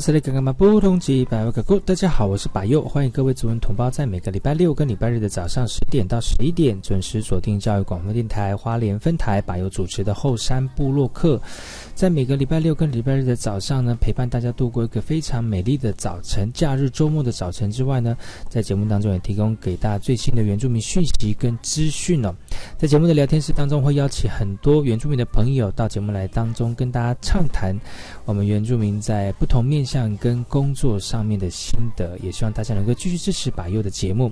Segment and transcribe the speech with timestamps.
[0.00, 11.40] 这里刚刚嘛不同级百万个股，大家好，我是百佑，欢迎各位族人同胞在每个礼拜六跟礼拜日的早上十点到十一点准时锁定教育广播电台花莲分台百佑主持的后山部落客。
[11.92, 16.48] 在每个礼拜六跟礼拜日的早上呢，陪伴大家度过一个非常美丽的早晨。
[16.54, 18.16] 假日周末的早晨之外呢，
[18.48, 22.32] 在节目当中也提供给大家最新的原住民讯息跟资讯哦。
[22.76, 27.76] 在节目的聊天室当中，会邀请很多原住民的朋友到节目来当中跟大家畅谈
[28.24, 32.16] 我们原住民在不同面向跟工作上面的心得。
[32.18, 34.30] 也希望大家能够继续支持把佑的节目。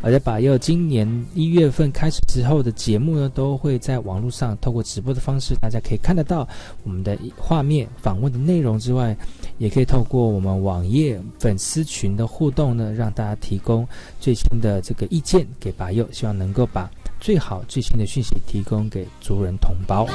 [0.00, 6.46] 而在把佑今年一月份开始之后的节目呢，都会在网络上透过直播的方式，大家可以看得到
[6.84, 7.18] 我们的。
[7.38, 9.16] 画面访问的内容之外，
[9.56, 13.88] 也可以透过我们网页粉丝群的互动呢，让大家提供
[14.20, 20.06] 最新的这个意见给白佑，希望能够把最好最新的讯息提供给族人同胞。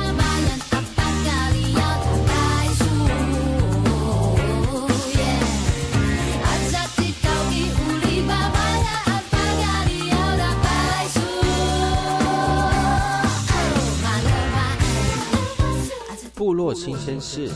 [16.43, 17.49] 部落新鲜事，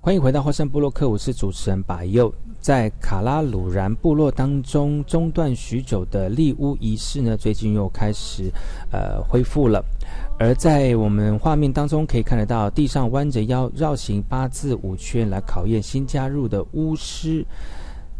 [0.00, 2.34] 欢迎回到花山部落客，我是主持人白佑。
[2.60, 8.50] 在卡拉鲁然部落当中中断许久的立屋仪式呢，最近又开始
[8.92, 9.84] 呃恢复了。
[10.38, 17.44] 而在我们画面当中可以看得到，地上弯着腰绕行八字五圈来考验新加入的巫师。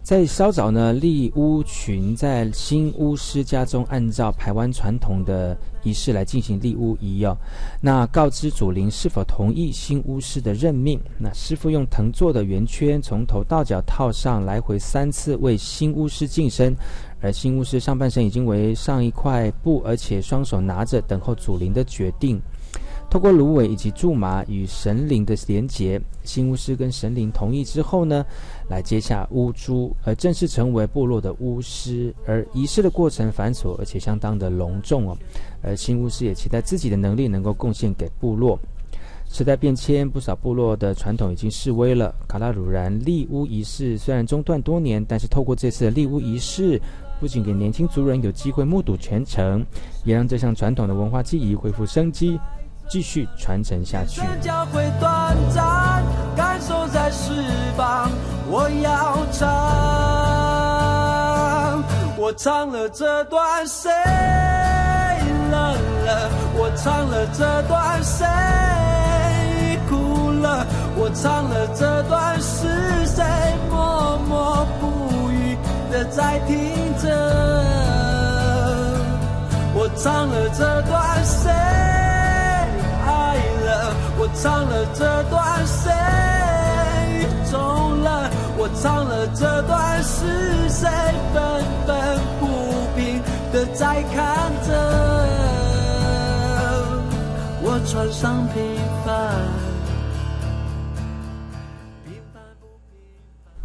[0.02, 7.36] 在稍早呢，立巫群在新巫师家中按照台湾传统的仪式来进行立巫仪哦。
[7.80, 10.98] 那告知祖灵是否同意新巫师的任命。
[11.18, 16.74] 那师傅用藤做的圆圈从头到脚套上，来回三次为新巫师净身。
[17.22, 22.40] 而新巫师上半身已经围上一块布，而且双手拿着，等候祖灵的决定。
[23.10, 28.24] 透过芦苇以及苎麻与神灵的连结，新巫师跟神灵同意之后呢，
[28.68, 32.14] 来接下巫珠，而正式成为部落的巫师。
[32.24, 35.18] 而仪式的过程繁琐，而且相当的隆重哦。
[35.60, 38.56] 而新巫师也期待自己的能力能够贡献给部落。
[39.28, 42.14] 时代变迁，不少部落的传统已经式微了。
[42.28, 46.80] 卡拉鲁然立巫仪式虽然中断多年，但是透过这次的立巫仪式。
[47.18, 49.62] 不仅给年轻族人有机会目睹全程，
[50.04, 52.40] 也让这项传统的文化记忆恢复生机，
[52.90, 54.20] 继续传承下去。
[54.40, 56.02] 将会短暂，
[56.36, 57.30] 感受在翅
[57.76, 58.10] 膀
[58.48, 59.46] 我要唱，
[62.18, 63.90] 我唱了这段谁
[65.50, 65.54] 冷
[66.04, 66.28] 了？
[66.56, 68.26] 我唱了这段谁
[69.88, 70.66] 哭了？
[70.96, 73.24] 我唱了这段是谁
[73.70, 75.56] 默默不语
[75.90, 76.58] 的在听？
[76.98, 77.08] 着，
[79.72, 81.50] 我唱了这段谁
[83.70, 83.94] 了？
[84.18, 85.90] 我唱了这段谁
[87.50, 88.30] 中了？
[88.58, 90.88] 我唱了这段是谁
[91.32, 91.40] 愤
[91.86, 92.46] 愤不
[92.96, 93.22] 平？
[93.52, 94.68] 的在看着，
[97.62, 98.62] 我穿上平
[99.04, 99.60] 凡。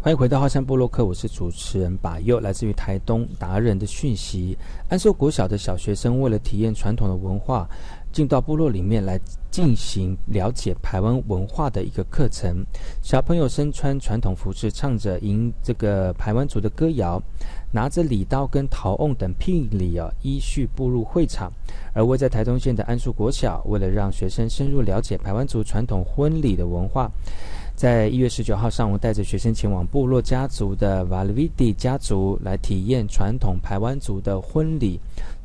[0.00, 4.56] 欢迎回到浩山部落克，我是主持人把佑，来自于台东达人的讯息。
[4.88, 7.68] 安寿国小的小学生为了体验传统的文化，
[8.16, 9.20] 进到部落里面来
[9.50, 12.64] 进行了解台湾文化的一个课程。
[13.02, 17.22] 小朋友身穿传统服饰，唱着迎这个台湾族的歌谣，
[17.70, 21.52] 拿着礼刀跟陶瓮等聘礼啊，依序步入会场。
[21.92, 27.10] 而位在台东县的安寿国小，为了让学生深入了解台湾族传统婚礼的文化。
[27.74, 34.98] 在一月十九号上午，带着学生前往部落家族的瓦利维蒂家族来体验传统排湾族的婚礼。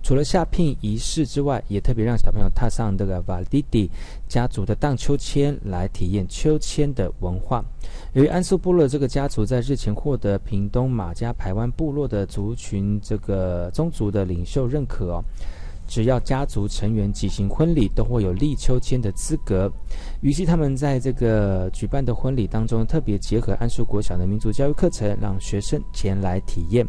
[0.04, 3.90] 除了下聘仪式之外，也特别让小朋友踏上这个瓦利蒂
[4.28, 7.64] 家族的荡秋千，来体验秋千的文化。
[8.14, 15.24] 由于安苏部落这个家族在日前获得屏东马家排湾部落的族群这个宗族的领袖认可哦。
[15.88, 19.70] 只要家族成员举行婚礼，都会有立秋千的资格。
[20.22, 26.88] 于是他们在这个举办的婚礼当中，特别结合安树国小的民族教育课程，让学生前来体验。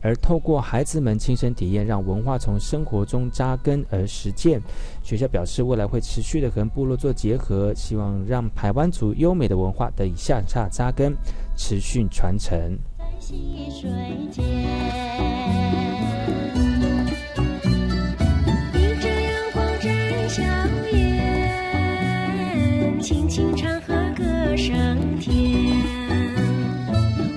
[0.00, 4.60] 而透过孩子们亲身体验，让文化从生活中扎根而实践。
[5.02, 11.16] 学校表示，未来会持续的和部落做结合，希望让台湾族优美的文化得以向下扎根，
[11.56, 12.78] 持续传承。
[23.00, 25.32] 轻轻唱和歌声甜，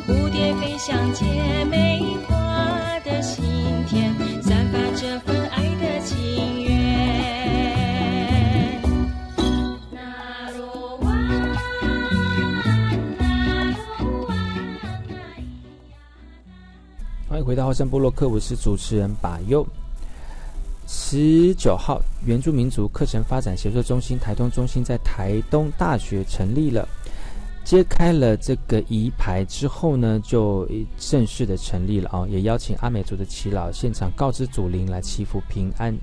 [0.08, 1.26] 蝴蝶飞向姐
[1.66, 2.02] 妹
[17.30, 19.64] 欢迎回到后山部落克，我是主持人把佑。
[20.88, 26.90] 十九号，原住民族课程发展协作中心台东中心在台东大学成立了，
[27.64, 30.68] 揭开了这个仪牌之后呢，就
[30.98, 32.26] 正式的成立了啊！
[32.28, 35.96] 也邀请阿美族的耆老现场告知祖灵来祈福平安，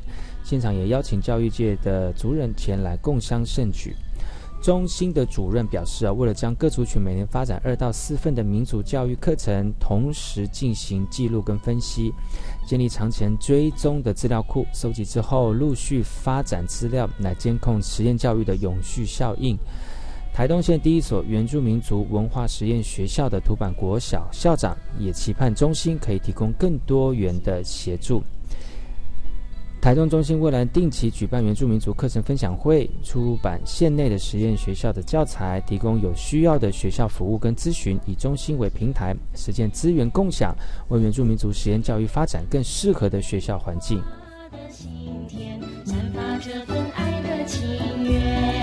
[0.44, 3.96] 现场也邀请教育界的族人前来共襄盛举。
[4.62, 12.12] 中心的主任表示啊，为了将各族群每年发展二到四份的民族教育课程，同时进行记录跟分析，
[12.66, 19.56] 建立长前追踪的资料库，收集之后陆续发展资料来监控实验教育的永续效应。
[20.34, 28.22] 台东县第一所原住民族文化实验学校的土板国小校长也期盼中心可以提供更多元的协助。
[29.86, 40.52] 台中中心未来定期举办原住民族课程分享会，出版县内的实验学校的教材，提供有需要的学校服务跟咨询，以中心为平台，实践资源共享，
[40.88, 44.02] 为原住民族实验教育发展更适合的学校环境。
[44.02, 44.08] 后
[46.40, 46.96] 山会客室。
[46.96, 48.55] 开口萨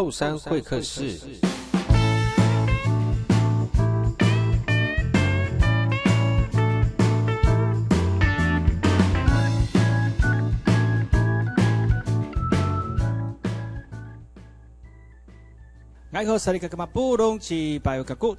[0.00, 1.18] 后山会客室，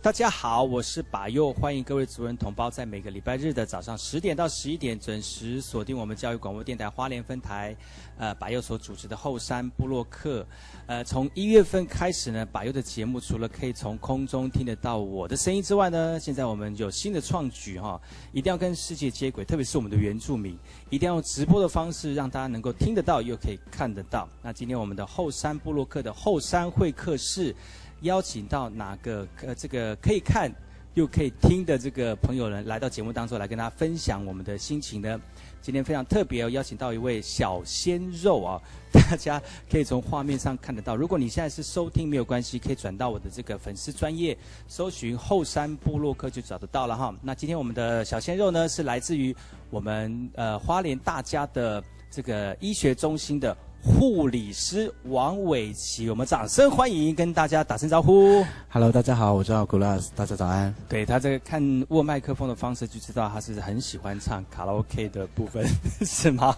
[0.02, 7.76] 大家好，我是巴佑，欢迎各位族人同胞在每个礼拜日的早上十点到十一点准时锁定我们教育广播电台花莲分台，
[8.20, 10.46] 呃，巴佑所主持的后山部落客。
[10.86, 18.00] 呃，从一月份开始呢，巴佑的节目除了可以从空中听得到我的声音之外呢，现在我们有新的创举哈，
[18.32, 20.56] 一定要跟世界接轨，特别是我们的原住民，
[20.92, 24.30] 一定要用直播的方式让大家能够听得到又可以看得到。
[24.44, 27.56] 那今天我们的后山部落客的后山会客室。
[28.04, 30.50] 邀请到哪个呃这个可以看
[30.94, 35.20] 又可以听的这个朋友呢，来到节目当中来跟大家分享我们的心情呢？
[35.62, 38.62] 今天非常特别哦，邀请到一位小鲜肉啊，
[38.92, 40.96] 大家可以从画面上看得到。
[40.96, 44.38] 如果你现在是收听没有关系，可以转到我的这个粉丝专业，
[44.68, 47.14] 搜寻后山部落客就找得到了哈。
[47.22, 49.36] 那今天我们的小鲜肉呢，是来自于
[49.70, 53.56] 我们呃花莲大家的这个医学中心的。
[53.82, 58.46] 护理师王伟奇，我们掌声欢迎，跟大家打声招呼。
[58.70, 60.74] Hello，大家好，我叫 Glass，大家早安。
[60.90, 65.66] 对他这个看握麦克风的方式，就知道他是很喜欢唱卡拉 OK 的部分，
[66.06, 66.56] 是吗？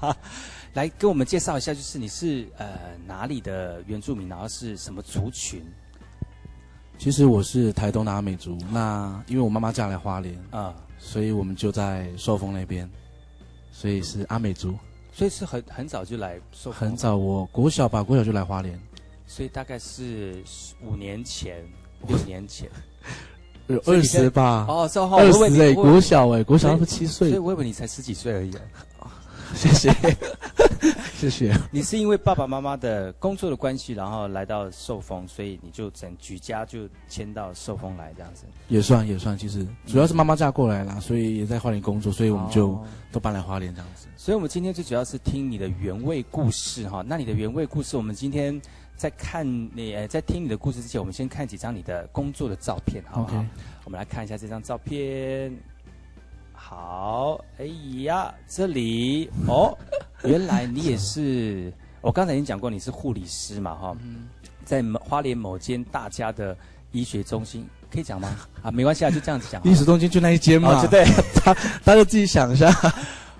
[0.73, 2.67] 来跟我们介绍一下，就是你是呃
[3.05, 5.63] 哪里的原住民，然后是什么族群？
[6.97, 12.89] 其实我是台东的阿美族，那因为我妈妈嫁来花莲啊，所以我们就在寿丰那边，
[13.71, 14.75] 所以是阿美族。
[15.11, 16.39] 所以是很很早就来，
[16.71, 18.79] 很早，我国小吧，国小就来花莲，
[19.27, 20.43] 所以大概是
[20.81, 21.63] 五年前、
[22.07, 22.69] 五年前，
[23.85, 24.65] 二十吧？
[24.67, 28.51] 哦，二十哎，国小哎，国小七岁，所以我以为你才十几岁而已。
[29.53, 29.91] 谢谢，
[31.21, 31.55] 谢谢。
[31.69, 38.45] 你是因为爸爸妈妈的工作的关系，然后来到寿丰，所以你就整举家就迁到寿丰来这样子。
[38.69, 42.75] 也算也算，其实主要是妈妈嫁过来啦，所以也在花莲工作，所以我们就
[43.11, 44.07] 都搬来花莲这样子。
[44.17, 47.03] 所以我们今天最主要是听你的原味故事哈。
[47.05, 48.59] 那你的原味故事，我们今天
[48.95, 53.45] 在看你呃在听你的故事之前，我们先看几张你的工作的照片，好不好？
[53.85, 55.55] 我们来看一下这张照片。
[56.73, 57.65] 好，哎
[58.03, 59.77] 呀，这里哦，
[60.23, 63.97] 原来你也是，我刚才已经讲过你是护理师嘛，哈，
[64.63, 66.55] 在花莲某间大家的
[66.93, 68.33] 医学中心，可以讲吗？
[68.63, 69.61] 啊，没关系啊，就这样子讲。
[69.65, 71.03] 医学中心就那一间嘛，对，
[71.43, 72.73] 他他就自己想一下。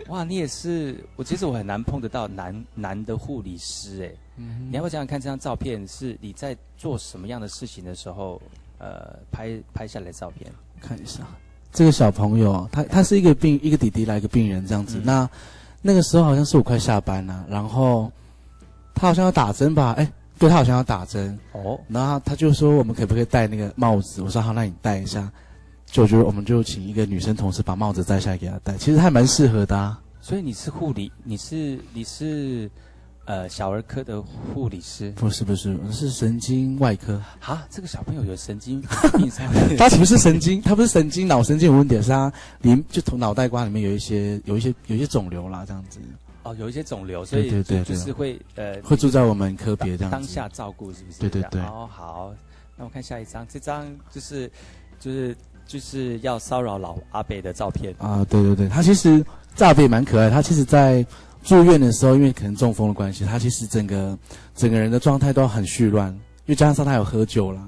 [0.10, 8.42] 哇，你也是，我其实我很难碰得到男男的护理师，哎，你要不要想想看这张照片是你在做什么样的事情的时候，
[8.78, 11.26] 呃，拍拍下来的照片，看一下。
[11.72, 15.02] 这个小朋友，他他是一个病，一个弟弟来一个病人这样子。
[15.04, 15.30] 那
[15.82, 18.12] 那个时候好像是我快下班了，然后
[18.94, 19.94] 他好像要打针吧？
[19.98, 21.38] 哎，对他好像要打针。
[21.54, 24.22] 哦，然后他就说我们可不可以戴那个帽子？
[24.22, 25.32] 我说好，那你戴一下。
[25.86, 30.00] 就觉得我们就请一个女生同事把帽子摘下来给他戴，其实还蛮适合的啊。
[30.22, 32.70] 所以你是护理，你是你是。
[33.26, 37.66] 呃，小儿科的护理师不是不是是神经外科啊。
[37.70, 38.82] 这个小朋友有神经
[39.16, 39.30] 病，
[39.78, 46.00] 他不是神经，他不是神经脑神经有问题，是他里就头脑袋瓜里面有一些有一些有一些肿瘤啦，这样子。
[46.44, 51.20] 哦，有一些肿瘤，所以对对对，就是会呃会住在我们科别这样当下照顾是不是？
[51.20, 51.62] 对对对。
[51.62, 52.34] 哦好，
[52.76, 54.52] 那我看下一张，这张就是
[55.00, 55.38] 就是
[55.68, 58.26] 就是要骚扰老阿北的照片啊。
[58.28, 59.24] 对对对，他其实
[59.60, 61.06] 阿北蛮可爱，他其实在。
[61.44, 64.18] 住院的时候，因为可能中风的关系，他其实整个
[64.56, 67.62] 整个人的状态都很虚乱，因为加上他有喝酒啦，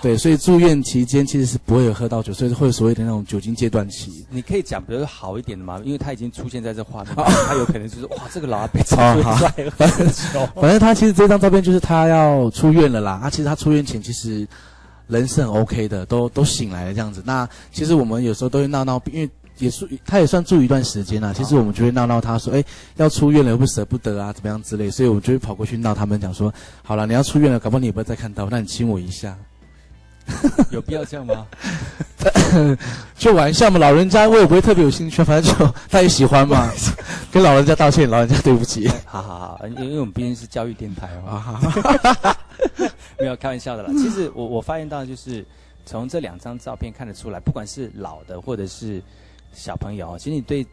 [0.00, 4.24] 对，所以住院期间其实是不会有喝到酒，所以会有所谓的那种酒精戒断期。
[4.30, 8.96] 你可以讲比如好一点的嘛，因为他已经出现在这画面，他有可能就是哇，这个老阿伯超
[9.38, 9.52] 帅
[10.54, 13.18] 反正他其实这张照片就是他要出院了啦。
[13.20, 14.46] 他其实他出院前其实
[15.08, 17.20] 人是很 OK 的，都都醒来了这样子。
[17.26, 19.28] 那其实我们有时候都会闹闹，因为。
[19.62, 21.32] 也住，他也算住一段时间了。
[21.32, 22.64] 其实我们就会闹闹他，说：“哎，
[22.96, 26.52] 要出院了，又不舍不得啊，怎么样之类。”所以，我就会跑过去闹他们，讲说
[26.82, 29.36] ：“好了，你要出院了，搞不好你也不会再看到，那你亲我一下。
[30.70, 31.46] ”有必要这样吗？
[33.16, 36.68] 就玩笑嘛，老人家我也不会特别有兴趣，反正就他也喜欢嘛，
[37.30, 38.88] 跟老人家道歉，老人家对不起。
[39.04, 41.60] 好好好，因为我们毕竟是教育电台嘛。
[43.18, 43.90] 没有开玩笑的啦。
[43.92, 45.44] 其实我我发现到，就是
[45.86, 49.02] 从这两张照片看得出来，不管是老的或者是。
[49.52, 50.66] 小朋友，其实你对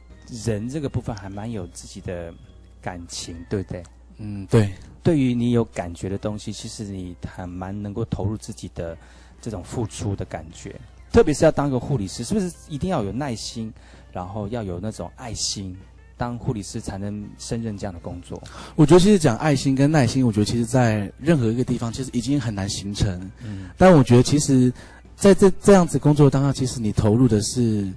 [0.45, 2.33] 人这个部分还蛮有自己的
[2.81, 3.83] 感情，对不对？
[4.17, 4.71] 嗯，对。
[5.01, 8.95] 对于你有感觉的东西，其实你还蛮能够投入自己的
[9.41, 10.75] 这种付出的感觉。
[11.11, 13.73] 特别是要当个护理师，是不是一定要有耐心，
[14.11, 15.75] 然后要有那种爱心，
[16.17, 18.39] 当护理师才能胜任这样的工作？
[18.75, 23.19] 我觉得其实讲爱心跟耐心，我觉得其实在任何一个地方其实已经很难形成。
[23.43, 23.69] 嗯。
[23.77, 24.71] 但我觉得其实
[25.15, 27.91] 在这这样子工作当下，其实你投入的是。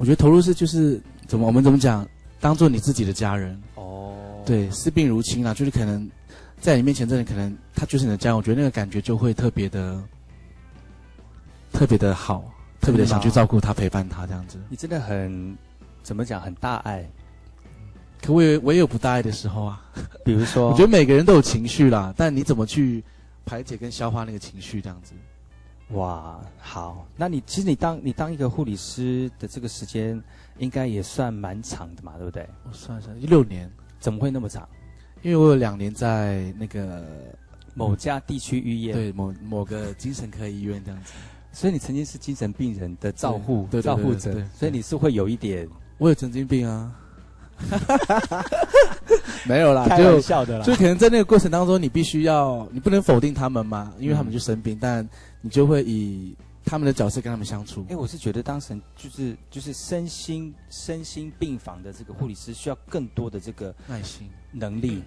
[0.00, 2.08] 我觉得投入是就是怎么我们怎么讲，
[2.40, 4.14] 当做你自己的家人哦，
[4.46, 6.10] 对，视病如亲啦，就是可能
[6.58, 10.02] 在你面前，真的可能他就是你的家人，我觉得那个感觉就会特别的
[11.70, 14.58] 特别的好，特别的想去照顾他、陪伴他这样子。
[14.70, 15.54] 你真的很
[16.02, 17.06] 怎么讲，很大爱。
[18.22, 19.82] 可我也我也有不大爱的时候啊，
[20.24, 23.04] 比如说， 我觉得每个人都有情绪啦，但你怎么去
[23.44, 25.12] 排解跟消化那个情绪，这样子。
[25.92, 30.22] 哇，好，那你其实你当你当一个护理师的这个时间，
[30.58, 32.48] 应该也算蛮长的嘛，对不对？
[32.64, 33.68] 我算一算，六年，
[33.98, 34.68] 怎么会那么长？
[35.22, 37.04] 因为我有两年在那个
[37.74, 41.12] 某家地区医院，对某某个精神科医院这样子，
[41.52, 45.68] 所以你曾经是精神病人的照护对对对照护者所以你是会有一点
[45.98, 46.94] 我有神经病啊，
[49.44, 55.06] 没有啦，开玩就笑的啦，就可能在那个过程当中，你必须要，你不能否定他们嘛，因为他们就生病，但
[55.40, 57.96] 你就会以他们的角色跟他们相处哎、。
[57.96, 65.02] 我是觉得当成就是就是身心身心病房的这个护理师需要更多的这个耐心，能力，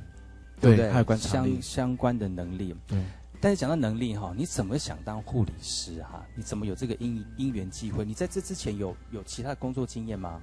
[0.59, 0.91] 对不对？
[0.91, 2.75] 还有观察力相，相关的能力。
[2.87, 3.01] 对。
[3.39, 6.25] 但是讲到能力哈，你怎么想当护理师哈？
[6.33, 8.05] 你怎么有这个因因缘机会？
[8.05, 10.41] 你在这之前有有其他的工作经验吗？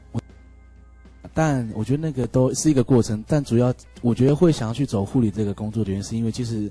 [1.32, 6.70] 但我觉得那个都是一个过程，但主要我觉得会想要去走护理这个工作的原因，是因为其实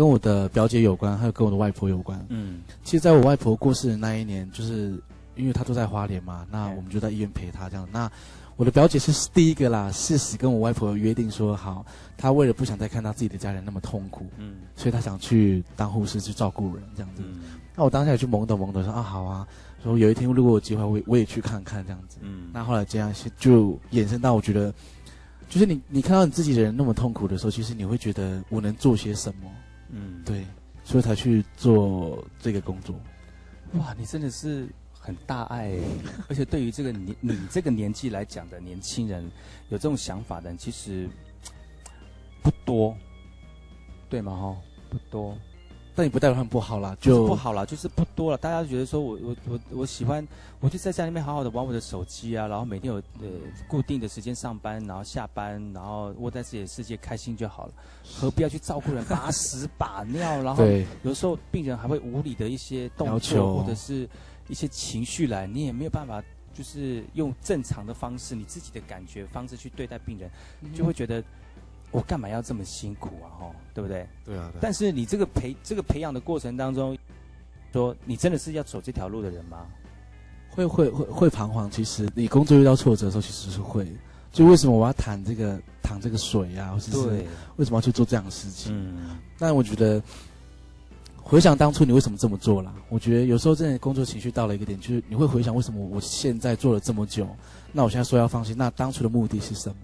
[0.00, 2.18] 跟我的表姐有关，还有跟我的外婆有关。
[2.30, 4.98] 嗯其实，在我外婆过世的那一年，就是
[5.36, 7.86] 因为她住在花莲嘛，那我们就在医院陪她这样。
[7.92, 8.10] 那
[8.56, 11.84] 我的表姐是第一个啦，誓死跟我外婆约定说好，
[12.16, 17.22] 她为了不想再看到自己的家人那么痛苦，嗯所以她想去当护士去照顾人这样子。
[17.22, 17.40] 嗯
[17.76, 19.46] 那我当下也就懵懂懵懂说啊好啊，
[19.82, 22.16] 说有一天如果有机会，我也我也去看看这样子。
[22.22, 24.72] 嗯那后来这样就衍生到我觉得，
[25.50, 29.50] 就是你你看到你自己的人那么痛苦的时候，其实你会觉得我能做些什么，
[29.92, 30.46] 嗯，对，
[30.84, 32.94] 所以才去做这个工作。
[33.74, 35.78] 哇，你真的是很大爱，
[36.28, 39.24] 而且对于这个你你这个年纪来讲的年轻人，
[39.68, 41.08] 有这种想法的人其实
[42.42, 42.96] 不多，
[44.08, 44.36] 对吗？
[44.36, 44.56] 哈，
[44.88, 45.36] 不多。
[45.94, 48.38] 但也不代表他们不好啦，就就不好了，就是不多了。
[48.38, 50.26] 大家觉得说我我我我喜欢，
[50.60, 53.28] 我就在家里面好好的玩我的手机啊，然后每天有呃
[53.68, 57.72] 固定的时间上班，然后下班，然后窝在自己的世界开心就好了，
[58.18, 64.08] 何必要去照顾人把屎 把尿，然后对有时候病人还会无理的一些动作或者是
[64.48, 66.22] 一些情绪来，你也没有办法。
[66.52, 70.28] 就是用正常的方式，你自己的感觉方式去对待病人，
[70.74, 71.22] 就会觉得
[71.90, 73.26] 我干嘛要这么辛苦啊？
[73.38, 74.06] 哈，对不对？
[74.24, 76.96] 对啊，但是你这个培这个培养的过程当中，
[77.72, 79.66] 说你真的是要走这条路的人吗？
[80.48, 81.70] 会会会会彷徨。
[81.70, 83.86] 其实你工作遇到挫折的时候，其实是会。
[84.32, 87.26] 就为什么我要淌这个淌这个水啊，或者是
[87.56, 88.72] 为什么要去做这样的事情？
[88.72, 90.00] 嗯，但我觉得，
[91.16, 92.72] 回想当初你为什么这么做啦？
[92.90, 97.26] 我觉得有时候真的工作情绪到了一个点，就是你会回想为什么我现在做了这么久，
[97.72, 99.74] 那我现在说要放弃，那当初的目的是什么？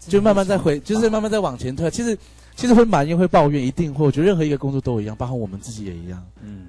[0.00, 1.90] 就慢慢再回，就是慢慢再往前推。
[1.90, 2.18] 其实
[2.56, 4.04] 其实会埋怨、会抱怨，一定会。
[4.04, 6.24] 我觉得任何一个工作都一样，包括我们自己也一样。
[6.42, 6.66] 嗯，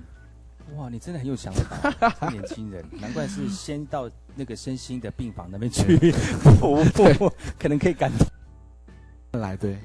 [0.77, 6.11] 哇，你真的很有想法，年轻人，难怪是先到那个身心的病房那边去
[6.59, 9.41] 服务，可能可以感动。
[9.41, 9.77] 来，对，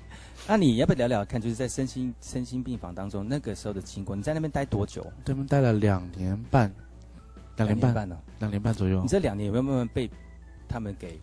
[0.46, 4.14] 那你要不要聊聊看，就是在身心身心病房当中那个时候的经过？
[4.14, 5.04] 你在那边待多久？
[5.24, 6.72] 对面待了两年半，
[7.56, 8.18] 两年半，半呢？
[8.40, 9.08] 两年半左右你。
[9.08, 10.10] 这两年有没有慢慢被
[10.68, 11.20] 他们给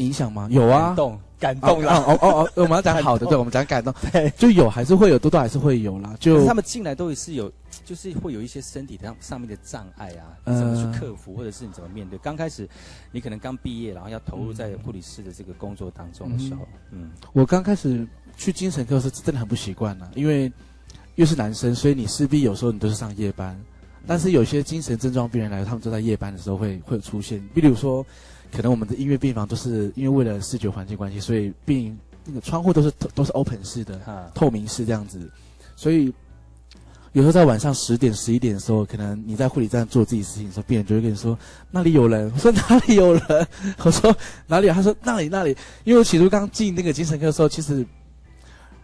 [0.00, 0.48] 影响吗？
[0.50, 1.20] 有啊感，动？
[1.38, 1.92] 感哦动了。
[1.92, 3.94] 哦哦哦，我们要讲好的，对，我们讲感动，
[4.36, 6.14] 就有还是会有，多多还是会有啦。
[6.18, 7.50] 就他们进来都是有，
[7.84, 12.18] 就是会有一些身体上上面的障碍啊，你怎么去克服，或者是你怎么面对？
[12.18, 12.68] 刚开始
[13.12, 20.52] 你可能刚毕业，然后要投入在护理师的这个工作当中的时候，嗯我刚开始去精神科是真的很不习惯了，因为
[21.14, 23.58] 又是男生，所以你势必有时候你都是上夜班。
[24.06, 28.04] 但是有些精神症状病人来，他们都在夜班的时候会会有出现，比如说，
[28.52, 35.30] 可能我们的音乐病房都是因为为了视觉环境关系，所以病那个窗户都是都是 open 式的，哈，透明式这样子，
[35.76, 36.12] 所以
[37.12, 41.36] 有时候在晚上十点、十一点的时候，可能你在护理站做自己事情的时候，病人就会跟你说
[41.70, 42.30] 那里有人。
[42.32, 43.48] 我说哪里有人？
[43.78, 44.72] 我说哪里有？
[44.72, 45.56] 他说那里那里。
[45.82, 47.84] 因为我起初刚进那个精神科的时候，其实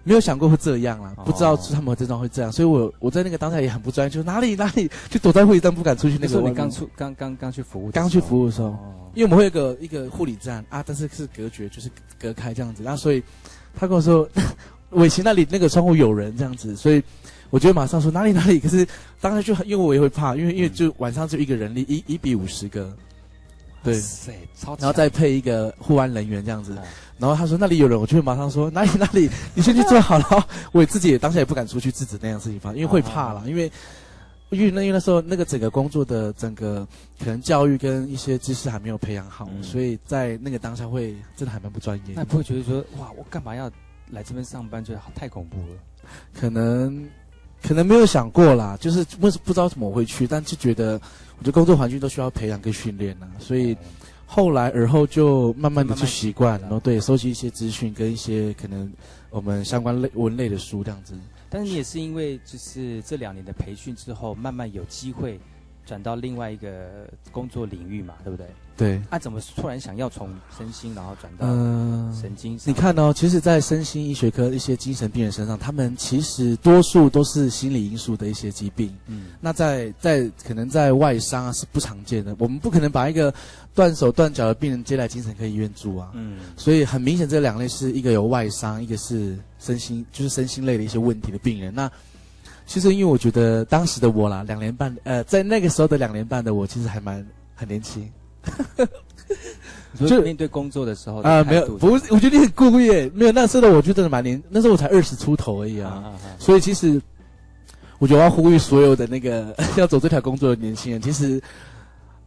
[0.06, 8.78] 没有想过会这样啦，哦不知道他们的症状会这样，所以我我在那个当下也很不专业，就哪里哪里 就躲在会议站不敢出去那个时候你刚出刚刚刚去服务刚去服务的时候哦
[9.14, 11.90] 因为我们会有一个一个护理站啊，但是是隔绝，就是
[12.20, 12.82] 隔开这样子。
[12.82, 13.22] 然后所以
[13.74, 14.28] 他跟我说，
[14.92, 17.02] 尾行那里那个窗户有人这样子，所以
[17.48, 18.60] 我就马上说哪里哪里。
[18.60, 18.86] 可是
[19.18, 22.94] 当时就很因为我也会怕，因为因为就晚上就一个人力一一比五十个，
[23.82, 23.98] 对
[24.78, 26.76] 然后再配一个护安人员这样子。
[27.16, 30.46] 哦然后他说那里有人，我就会马上说哪里哪里，你先去做好了。
[30.72, 33.70] 我自己也当下也不敢出去制止那样事情发生，因为会怕啦，因为。
[34.50, 36.86] 因为那因为那时候那个整个工作的整个
[37.18, 42.24] 可能教育跟一些知识还没有培养好，嗯所以在那个当下会真的还蛮不专业那。
[42.24, 43.68] 不会觉得说哇，我干嘛要
[44.08, 46.10] 来这边上班，觉得好太恐怖了。
[46.32, 47.04] 可能
[47.60, 50.92] 可能没有想过啦，就是为不知道怎么会去，但就觉得
[51.38, 53.76] 我觉得工作环境都需要培养跟训练呐，所以
[54.26, 58.92] 后来而后就慢慢的去习惯，然后对收集一些资讯跟一些可能
[59.30, 61.14] 我们相关类文类的书这样子。
[61.48, 65.40] 但是你也是因为就是这两年的培训之后，慢慢有机会
[65.86, 68.46] 转到另外一个工作领域嘛，对不对？
[68.76, 72.70] 对，那、怎么突然想要从身心然后转到嗯、神经上？
[72.70, 78.94] 你看哦，其实，在身心医学科一些精神病人身上，他们其实多数都是心理因素的一些疾病。
[79.06, 83.32] 嗯，那在在可能在外伤啊是不常见的，我们不可能把一个
[83.74, 86.10] 断手断脚的病人接来精神科医院住啊。
[86.12, 91.74] 嗯，所以很明显，这两类是一个有外伤，一个是身心，就是身心类的一些问题的病人。
[91.74, 91.90] 那
[92.66, 97.24] 其实因为我觉得当时的我啦，两年半，呃，在那个时候的两年半的我，其实还蛮
[97.54, 98.06] 很年轻。
[100.06, 105.90] 就面对工作的时候啊、的没有，不是，我觉得你很故意耶，没有，那时候的我就真的蛮年，那时候我才二十出头而已啊。
[105.90, 107.00] 啊啊所以其实，
[107.98, 111.40] 我觉得我要呼吁所有的那个 要走这条工作的年轻人，其实，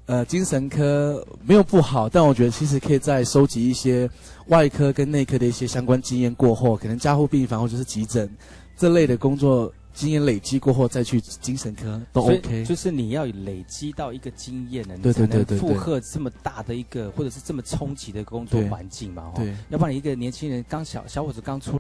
[0.08, 4.10] 呃，精神科没有不好，但我觉得其实可以在收集一些
[4.48, 8.28] 外科跟内科的一些相关经验过后，可能加护病房或者是急诊
[8.76, 12.64] 这类的工作经验累积过后，再去精神科都 OK。
[12.64, 21.78] 就是你要累积到一个经验呢，你才能负荷这么大的一个或者是这么冲击的工作对环境嘛，哦对，要不然一个年轻人刚小小伙子刚出，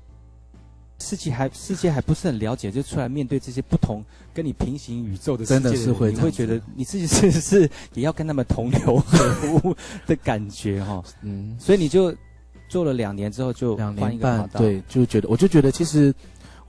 [0.99, 4.03] 世界还世界还不是很了解，就出来面对这些不同
[4.33, 11.05] 跟你平行宇宙的世界真的是会你会觉得你自己是不是也要跟他们同流合污的感觉哈、哦？
[11.21, 12.13] 嗯，所以你就
[12.67, 16.13] 做了两年之后就两换一年个跑道，半，对，就觉得，我就觉得其实，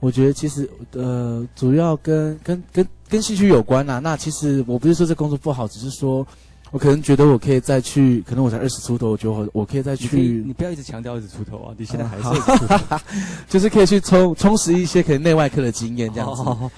[0.01, 6.27] 我觉得其实，呃，主要跟跟跟跟兴趣有关啦、那其实我不是说这工作不好，只是说
[6.71, 12.99] 我可能觉得我可以再去，可能我才二十出头，我觉得我我可以再你以去你，不要一直强调二十出头啊，你现在还是好二十出头
[13.47, 16.41] 就是可以去充充实一些可能内外科的经验这样子。
[16.41, 16.69] 哦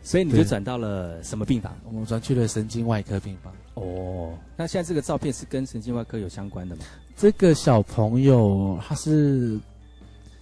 [0.00, 1.76] 所以你就对转到了什么病房？
[1.84, 3.52] 我们转去了神经外科病房。
[3.74, 6.82] 哦，那现在这个照片是跟神经外科有相关的吗？
[7.14, 9.58] 这个小朋友他是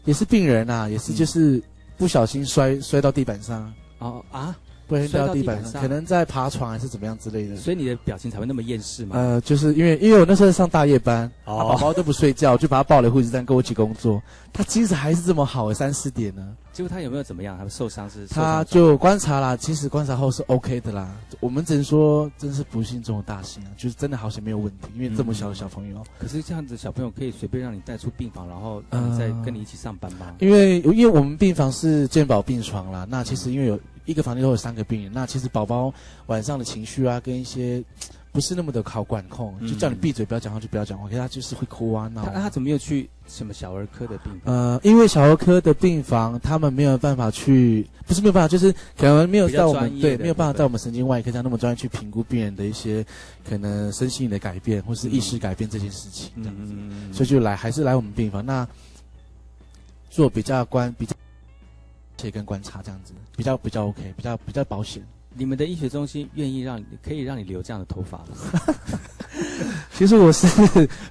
[0.05, 1.61] 也是病人啊，也是就是
[1.97, 4.55] 不小心摔摔到地板上，哦啊，
[4.87, 7.57] 不小心摔到地板上可能在爬床还是怎么样之类的。
[7.57, 9.17] 所以你的表情才会那么厌世嘛？
[9.17, 14.23] 呃，就是因为因为我那时候上大夜班，哦啊宝宝都不睡觉，就把他抱来护士站跟我一起工作。
[14.53, 16.57] 他精神还是这么好，三四点呢。
[16.77, 17.57] 结果他有没有怎么样？
[17.57, 18.27] 他受伤是？
[18.27, 21.11] 受他就观察啦，其实观察后是 OK 的啦。
[21.41, 26.05] 我们只能说，真是不幸中的大幸啊，就是真的好像没有问题，因为这么小的小朋友。
[26.19, 28.83] 可是这样子小朋友可以随便让你带出病房，然后
[29.19, 30.35] 再跟你一起上班吗？
[30.39, 35.91] 因为因为我们病房是健保病床啦，那其实因为有一个房间都有三个病人，那其实宝宝
[36.27, 37.83] 晚上的情绪啊，跟一些
[38.37, 42.31] 不是那么的好管控，嗯就叫你闭嘴不要讲话就不要讲话，可是他就是会哭啊闹啊。
[42.35, 44.55] 他他怎么没有去什么小儿科的病房？
[44.55, 53.03] 呃，因为小儿科的病房，他们没有办法去，不是没有办法，就是可能没有比较在我们对没有办法部分在我们神经外科这样那么专业去评估病人的一些
[53.49, 58.69] 可能身心的改变或是意识改变这件事情，这样子，嗯所以就来还是来我们病房，那
[60.11, 61.17] 做比较观比较
[62.19, 65.03] 且跟观察这样子，比较比较 OK，比较比较保险。
[65.37, 68.27] 你们的医学中心愿意让你可以让你留这样的头发吗？
[69.93, 70.47] 其实我是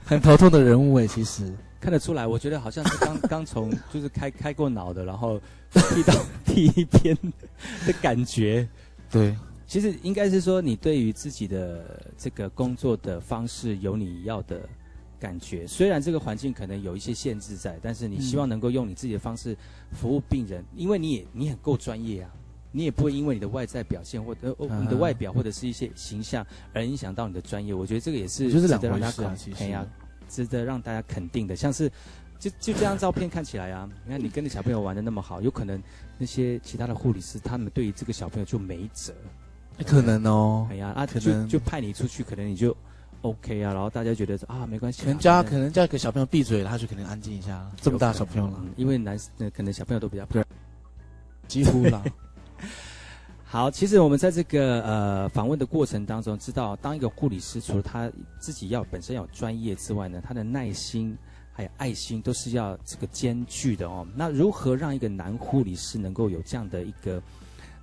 [0.04, 5.40] 很头痛的人物哎，其实看得出来，我觉得好像是刚 刚从就是开开过脑的，然后
[5.72, 6.14] 剃到
[6.46, 7.16] 剃一边
[7.86, 8.68] 的感觉。
[9.12, 9.36] 对，
[9.68, 14.68] 其实应该是说，你对于自己的这个工作的方式有你要的
[15.20, 15.68] 感觉。
[15.68, 19.56] 虽然这个环境可能有一些限制在，但是你希望能够用你自己的方式
[19.92, 22.32] 服务病人，因为你也你很够专业啊，
[22.76, 27.74] 你也不会因为你的外在表现或者、你的外表或者是一些形象而影响到你的专业。
[27.74, 29.88] 我觉得这个也是值得让大家，肯哎呀，
[30.28, 31.56] 值得让大家肯定的。
[31.56, 31.90] 像是
[32.38, 35.82] 就就这张照片看起来啊，你看你跟你小朋友玩的那么好，有可能
[36.18, 39.14] 那些其他的护理师他们对于这个小朋友就没辙。
[39.86, 42.76] 可能哦哎，呀啊，就可能就派你出去，可能你就
[43.22, 47.66] OK 啊，然后大家觉得说啊没关系啊，可能叫他反正可能叫个小朋友闭嘴了，他就可能安静一下。
[47.78, 50.44] 这么大小朋友了嗯，因为男呃可能小朋友都比较怕。
[51.48, 52.04] 几乎啦。
[53.44, 61.18] 好，其实我们在这个呃访问的过程当中，知道当一个护理师，除了他自己要本身要有专业之外呢，他的耐心
[61.54, 64.06] 还有爱心都是要这个兼具的哦。
[64.16, 67.22] 那如何让一个男护理师能够有这样的一个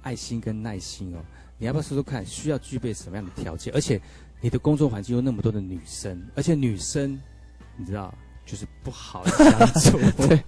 [0.02, 1.18] 爱心跟耐心哦？
[1.56, 3.72] 你要不要说说看，需要具备什么样的条件？
[3.72, 3.98] 而且
[4.40, 7.18] 你的工作环境有那么多的女生，而且女生
[7.76, 8.12] 你知道
[8.44, 10.42] 就是不好相处， 对，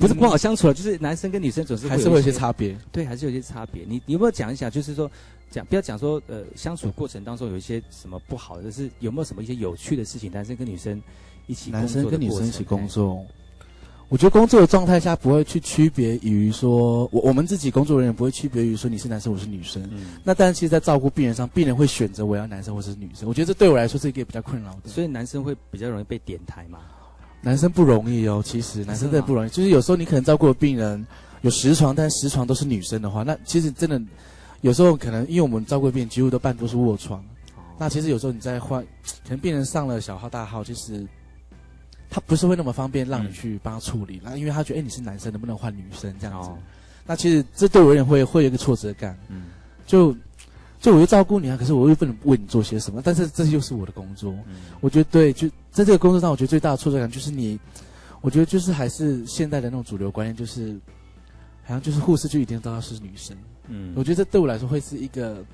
[0.00, 2.74] 不是不好相处了，就是男生跟女生总是还是会有些些差别。
[2.90, 3.84] 对，还是有些差别。
[3.86, 4.70] 你你有没有讲一下？
[4.70, 5.08] 就是说，
[5.50, 10.32] 讲不要讲说，呃，相处过程当中有一些什么不好的，就是有没有什么一些有趣的事情？
[10.32, 11.00] 男生跟女生
[11.46, 13.22] 一起男生跟女生一起工，作，
[14.08, 19.82] 我觉得工作的状态下不会去区别于说，我我们自己工作人员不会区别于说你是男生我是女生。
[19.92, 23.28] 嗯，那但是其实，在照顾病人上，病人会选择我要男生或者是女生。
[23.28, 24.88] 我觉得这对我来说是一个比较困扰的。
[24.88, 26.78] 所以男生会比较容易被点台嘛。
[27.42, 29.48] 男生不容易哦，其实男生真的不容易。
[29.48, 31.06] 就是有时候你可能照顾的病人
[31.40, 34.00] 有十床，但是十床都是女生的话，那其实真的
[34.60, 37.20] 有时候可能因为我们照顾的病人几乎都半都是卧床，
[37.56, 38.82] 哦那其实有时候你在换，
[39.24, 41.06] 可能病人上了小号大号，其实
[42.10, 46.50] 他不是会那么方便让你去帮他处理，那、因为他觉得哎、你是男生，能不能换女生这样子？
[46.50, 46.58] 哦，
[47.06, 49.44] 那其实这对我而言会会有一个挫折感，嗯
[49.86, 50.14] 就
[50.78, 54.32] 就我又照顾你啊，可是我又不能为你做些什么，但是这又是我的工作。
[54.46, 57.58] 嗯，我觉得对，就在这个工作上，我觉得最大的挫折感就是你，
[58.20, 60.78] 我觉得就是还是现代的那种主流观念，就是
[61.62, 63.36] 好像就是护士就一定都要是女生。
[63.68, 65.44] 嗯我觉得这对我来说会是一个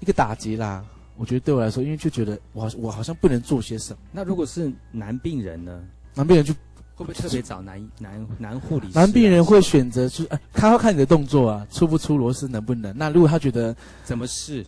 [0.00, 0.84] 一个打击啦。
[1.16, 5.82] 我觉得对我来说，因为就觉得我好我好像不能做些什么，那如果是男病人呢，
[6.14, 6.54] 男病人就
[6.94, 9.00] 会不会特别找男男男护理师啊？
[9.00, 12.96] 男病人会选择就是，哎，他要看你的动作啊，出不出螺丝能不能。
[12.96, 14.64] 那如果他觉得怎么试？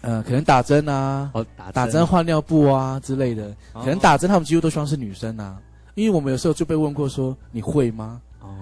[0.00, 5.60] 呃可能打针啊，哦，打打针换尿布啊之类的，哦可能打针他们几乎都希望是女生啊，
[5.94, 8.20] 因为我们有时候就被问过说你会吗？
[8.40, 8.54] 哦，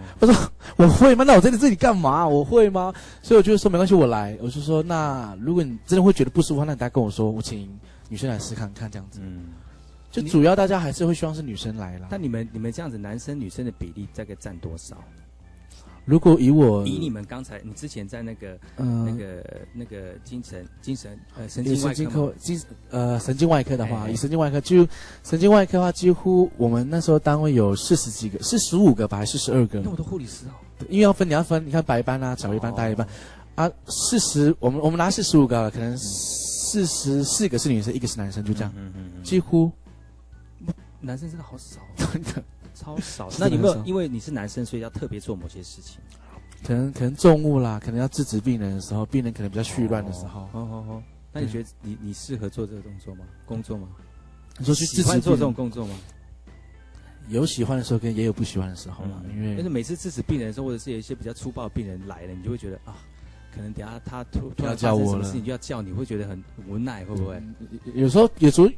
[0.77, 1.25] 我会吗？
[1.25, 2.27] 那我在你这里干嘛？
[2.27, 2.93] 我会吗？
[3.23, 4.37] 所以我就说没关系，我来。
[4.41, 7.69] 我就说那如果你真的会觉得不舒服，那你大家跟我说，我请
[8.09, 9.21] 女生来试看看这样子。
[9.23, 9.47] 嗯。
[10.11, 12.09] 就主要大家还是会希望是女生来啦。
[12.11, 14.97] 那你们你们这样子，男生女生的比例大概占多少？
[16.05, 24.87] 如果以我以你们刚才你之前在那个嗯那个那个精神精神呃神经外科神经科精呃神经外科的话，哎以神经外科就
[25.23, 29.81] 神经外科的话，几乎我们那时候单位有四十几个，是十五个吧，还是十二个？
[29.81, 29.91] 那？
[29.91, 30.53] 么多护理师哦，
[30.89, 33.07] 因为要分，你要分，你看白班啊、小一班、大一班。
[33.57, 39.71] 啊，四十，我们我们拿四十五个，可能四十四个是女生，一个是男生，就这样，嗯嗯嗯，几乎。
[41.03, 42.43] 男生真的好少， 真的
[42.81, 43.29] 超少。
[43.39, 46.01] 那有没有因为你是男生，所以要特别做某些事情？
[46.65, 51.03] 可能可能重物啦，可能要制止病人的时候，病人可能比较絮乱的时候，哦哦哦。
[51.33, 53.25] 那你觉得你你适合做这个动作吗？
[53.47, 53.89] 工作吗？
[54.59, 55.95] 你说去制喜欢做这种工作吗？
[57.29, 62.97] 有喜欢的时候，跟也有不喜欢的时候啦，因为但是每次制止病人的时候，或者是有一些比较粗暴的病人来了，你就会觉得啊，
[63.55, 67.37] 可能等下他突突然要叫我了发生什么事情就要叫你，会觉得很无奈，会不会？
[67.37, 67.55] 嗯
[67.95, 68.69] 有时候有时候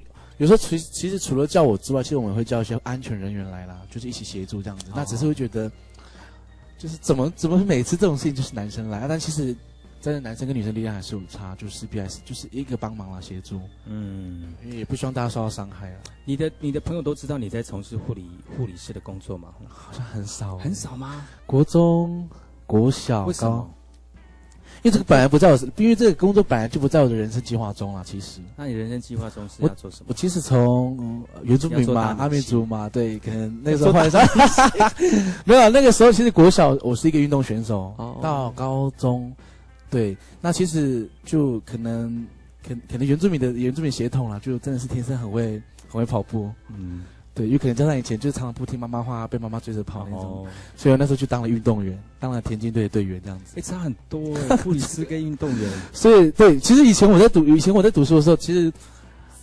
[0.43, 4.87] 有时候其其实除了叫我之外，其实我们会叫一些安全人员来啦，就是一起协助这样子。
[4.93, 5.71] 那只是会觉得，
[6.77, 9.55] 就是怎么怎么每次这种事情就是男生来，啊、但其实
[10.01, 18.29] 真的男生跟女生力量还是有差，就是 CPS 就是一个帮忙啦协助，嗯，因为也不希望大家受到伤害啊，你的你的朋友都知道你在从事护理
[18.59, 19.55] 护理师的工作吗？
[19.69, 20.75] 好像很少很。
[20.75, 21.25] 少吗？
[21.47, 22.29] 国中、
[22.67, 23.75] 国小、高为什么，？
[24.83, 28.03] 因为这个本来不在我，因为这个工作本来就不在我的人生计划中啦。
[28.05, 28.41] 其实。
[28.57, 30.07] 那你人生计划中是我要做什么？
[30.09, 30.15] 我？
[30.15, 34.21] 其实从、呃原住民嘛、阿美族嘛，对，可能那个时候换上，
[35.47, 38.19] 没有啊那个时候其实国小我是一个运动选手，哦。
[38.23, 39.33] 到高中，
[39.89, 42.27] 对，那其实就可能
[42.67, 47.03] 可可能原住民的原住民血统啦，就真的是天生很会很会跑步，嗯，
[47.35, 53.55] 对，有可能加上以前就是常常不听妈妈话，被妈妈追着跑那种，哦，所以我那时候就当了运动员，当了田径队的队员这样子。
[53.57, 58.71] 哎，差很多哎，护理师跟运动员， 所以对，其实以前我在读，以前我在读书的时候，其实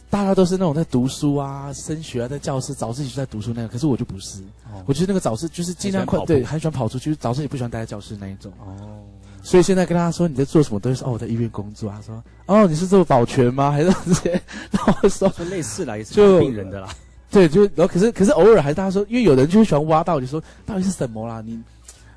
[0.10, 8.52] 大家都是那种在读书啊、升学啊，在教室早自习就在读书那样，可是我就不是，哦我觉得那个早市就是尽量快，对，很喜欢跑出去，早上也不喜欢待在教室那一种。
[8.60, 9.02] 哦，
[9.42, 13.72] 所以现在跟他说你在做什么，都是说哦我在医院工作啊，他说哦你是做保全吗？
[13.72, 14.32] 还是这些？
[14.70, 16.90] 然后我说说类似来，也是就病人的啦，
[17.32, 21.42] 对，就然后可是可是偶尔还是大家说，因为有人就会喜欢挖到，就说到底是什么啦？
[21.46, 21.62] 你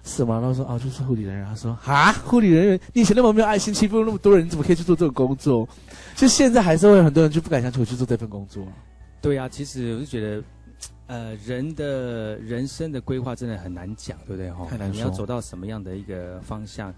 [0.04, 0.34] 什么？
[0.34, 1.46] 然后说啊就是护理人员。
[1.46, 5.68] 他说啊护理人员，你以前那么没有爱心，欺负那么多人，你怎么可以去做这种工作？
[6.16, 8.66] 就现在还是会有很多人就不敢相信我去做这份工作。
[9.20, 10.42] 对啊，其实我就觉得，
[11.06, 14.50] 呃，人的人生的规划真的很难讲，对不对？
[14.50, 16.92] 哈太难你要走到什么样的一个方向？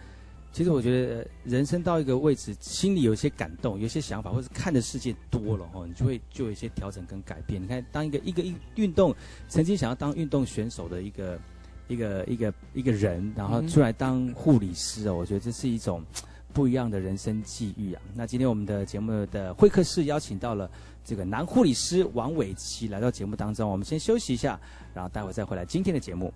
[0.54, 7.60] 其实我觉得，人生到一个位置，心里有一些感动，有些想法，或者看的世界多了，哈，你就会就有一些调整跟改变。
[7.60, 9.12] 你看，当一个一个一运动，
[9.48, 11.40] 曾经想要当运动选手的一个
[11.88, 16.04] 一个一个一个人，然后出来当护理师哦，我觉得这是一种
[16.52, 18.00] 不一样的人生际遇啊。
[18.14, 20.70] 那今天我们的节目的会客室邀请到了
[21.04, 24.60] 这个男护理师王伟奇来到节目当中，我们先休息一下，
[24.94, 26.32] 然后待会再回来今天的节目。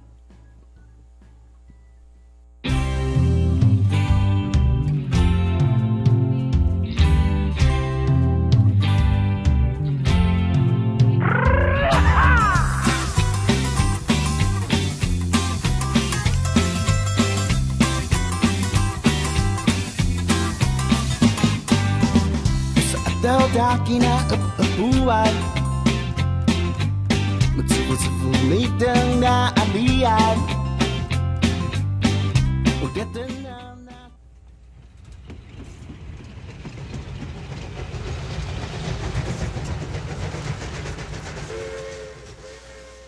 [32.83, 33.93] 我觉得那那。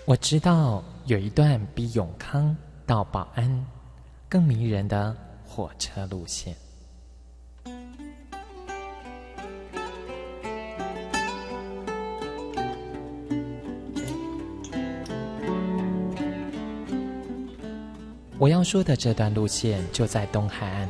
[0.07, 3.67] 我知道有一段比永康到保安
[4.29, 6.70] 更迷人的火车路线。
[18.41, 20.89] 我要说的这段路线就在东海岸，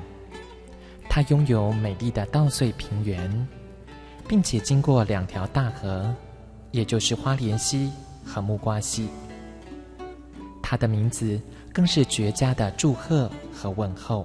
[1.09, 3.49] 它拥有美丽的稻穗平原，
[4.29, 6.15] 并且经过两条大河，
[6.71, 7.91] 也就是花莲溪
[8.25, 9.09] 和木瓜溪。
[10.63, 11.41] 它的名字
[11.73, 14.25] 更是绝佳的祝贺和问候，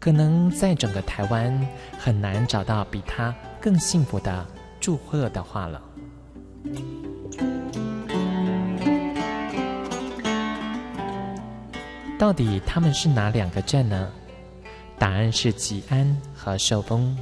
[0.00, 1.68] 可能在整个台湾
[1.98, 4.46] 很难找到比它更幸福的
[4.80, 5.82] 祝贺的话了。
[12.18, 14.10] 到底他们是哪两个镇呢？
[14.98, 17.16] 答案是吉安和寿丰。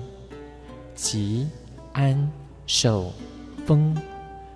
[0.95, 1.47] 吉、
[1.93, 2.33] 安、
[2.67, 3.13] 寿、
[3.67, 3.95] 丰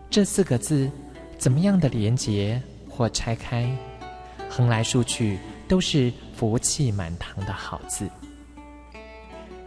[0.08, 0.90] 这四个字，
[1.36, 3.70] 怎么样的连结或拆开，
[4.48, 8.08] 横来竖去都是福气满堂的好字。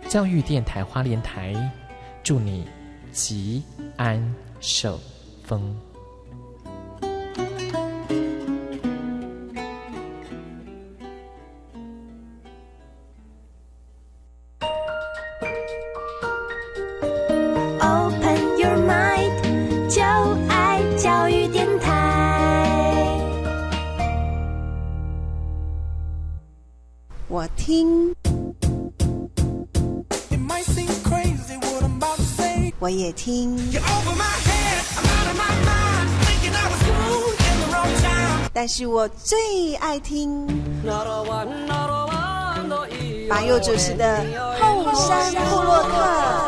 [0.09, 1.53] 教育电台花莲台，
[2.23, 2.67] 祝你
[3.11, 3.63] 吉
[3.95, 4.99] 安寿
[5.43, 5.75] 丰。
[38.63, 40.47] 但是我最爱听
[43.27, 44.23] 马佑主持的
[44.57, 46.42] 后山部落客。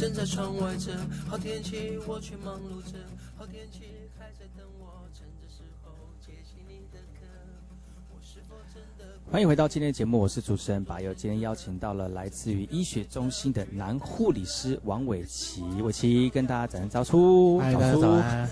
[0.00, 0.96] 正在窗外着，
[1.28, 2.96] 好天气我却忙碌着，
[3.36, 3.82] 好天气
[4.18, 7.26] 还在等我，趁着时候接起你的歌。
[8.08, 11.12] 我是否真的欢迎回到今天的节目，我是主持人把友。
[11.12, 17.60] 今天邀请到了来自于医学中心的男护理师王伟奇，伟奇跟大家打声招呼。
[17.60, 18.50] 嗨，大家早安，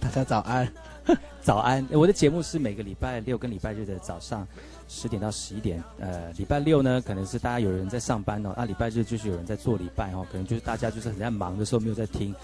[0.00, 0.72] 大家早安。
[1.42, 1.86] 早安！
[1.92, 4.44] 我的节目是每个礼拜六跟礼拜日的早上
[4.88, 5.82] 十点到十一点。
[5.98, 12.34] 呃，礼拜六呢，可能是大家有人在上班哦，那礼拜日就是有人在做礼拜哦，可能就是大家就是很在忙的时候没有在听。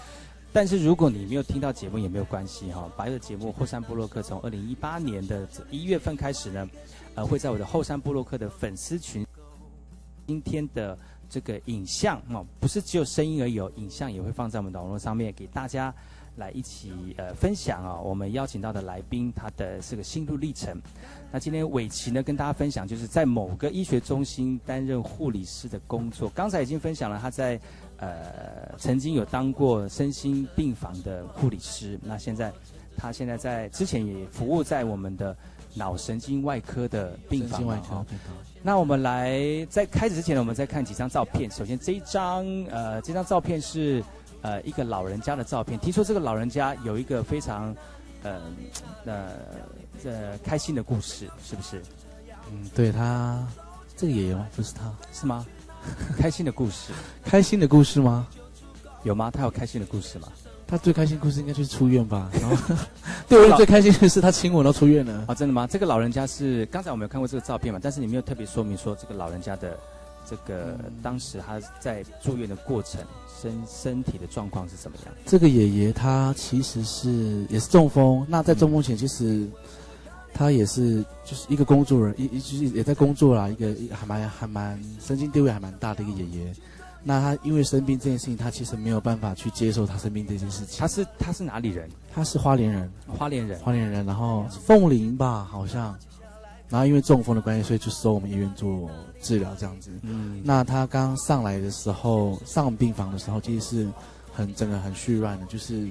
[0.51, 6.69] 但是如果你没有听到节目也没有关系哈、白的节目后山部落客从二零一八年的一月份开始呢，
[7.15, 9.25] 呃，会在我的后山部落客的粉丝群，
[10.27, 10.95] 今天的
[11.27, 15.91] 这个影像哦，不是只有声音而已哦，影像也会放在我们的网络上面给大家
[16.35, 20.81] 来一起呃分享啊、我们邀请到的来宾他的这个心路历程。
[21.31, 26.29] 那今天伟奇呢跟大家分享，就是在某个医学中心担任护理师的工作。
[26.29, 27.59] 刚才已经分享了他在
[27.97, 32.51] 呃曾经有当过身心病房的护理师，那现在
[32.95, 35.35] 他现在在之前也服务在我们的
[35.73, 38.05] 脑神经外科的病房
[38.61, 41.49] 那我们来在开始之前呢，我们再看几张照片。
[41.49, 44.03] 首先这一张呃这张照片是
[44.43, 47.75] 呃一个老人家的照片，听说这个老人家有一个非常
[48.21, 48.39] 呃
[49.05, 49.29] 呃
[50.05, 51.81] 呃开心的故事，是不是？
[52.51, 53.41] 嗯，对他，
[53.97, 54.45] 这个爷爷吗？
[54.55, 55.45] 不是他，是吗？
[56.17, 56.93] 开心的故事
[57.25, 58.27] 开心的故事吗？
[59.03, 59.31] 有吗？
[59.31, 60.27] 他有开心的故事吗？
[60.65, 62.29] 他最开心的故事应该就是出院吧。
[62.39, 62.75] 然后，
[63.27, 65.25] 对我最开心的是他亲我都出院了。
[65.27, 65.67] 啊，真的吗？
[65.67, 69.77] 这个老人家是刚才我们有看过这个照片嘛，但是你没有特别说明说这个老人家的
[70.29, 73.01] 这个、当时他在住院的过程
[73.41, 75.13] 身身体的状况是怎么样？
[75.25, 79.47] 这个爷爷他其实是也是中风，那在中风前其实
[80.33, 86.53] 他也是就是一个工作人，一一就是也在工作啦，一个还蛮还蛮神经地位还蛮大的一个爷爷。
[87.05, 90.79] 那他因为生病这件事情，他其实没有办法去接受他生病这件事情。
[90.79, 91.89] 他是他是哪里人？
[92.13, 93.59] 他是花莲人，花莲人。
[93.59, 95.93] 花莲人，然后凤林吧，好像。
[96.69, 98.89] 然后因为中风的关系，所以就收我们医院做
[99.23, 99.89] 治疗这样子。
[100.03, 103.87] 嗯，那他刚上来的时候，上病房的时候，其实是
[104.31, 105.87] 很整个很虚软的，就是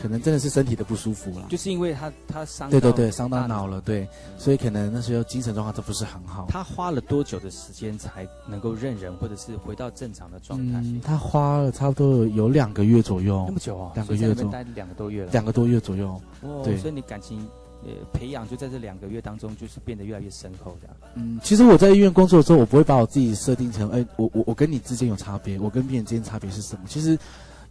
[0.00, 1.46] 可能真的是身体的不舒服了。
[1.50, 4.08] 就是因为他他伤对对对，伤到大脑了，对，
[4.38, 6.46] 所以可能那时候精神状况都不是很好。
[6.48, 10.78] 他花了多久的时间才能够认人，或者是回到正常的状态？
[10.78, 15.32] 嗯，他花了差不多有两个月左右那，么久哦，两个月左所以在那边待两个多月了。
[15.32, 16.20] 两个多月左右。
[16.42, 17.46] 哦，对所以你感情
[17.84, 20.96] 呃培养就在这两个月当中，就是变得越来越深厚这样。
[21.14, 26.82] 嗯，其实我在医院工作的时候，我不会把我自己设定成，哎，我我我跟你之间有差别，我跟病人之间差别是什么？
[26.86, 27.18] 其实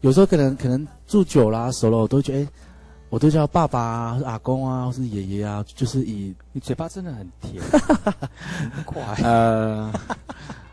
[0.01, 2.47] 有时候可能可能住久啦、熟了，我都觉得，哎，
[3.10, 7.62] 我都叫爸爸啊、或是阿公啊，或是爷爷啊，就是以你嘴巴真的很甜，
[8.74, 9.01] 很快。
[9.24, 9.91] 呃，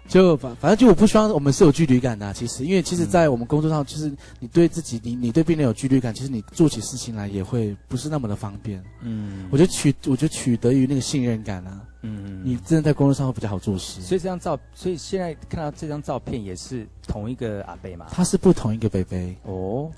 [0.09, 8.83] 就反反正就我不希望我们是有距离感的啊、其实，因为其实，在我们工作上，就是你对自己，你你对病人有距离感，其实你做起事情来也会不是那么的方便。
[9.03, 14.01] 嗯我觉得取，我觉得取得于那个信任感啊，嗯你真的在工作上会比较好做事。
[14.01, 18.07] 所以这张照，所以现在看到这张照片也是同一个阿贝嘛？
[18.11, 19.91] 他是不同一个北北，哦，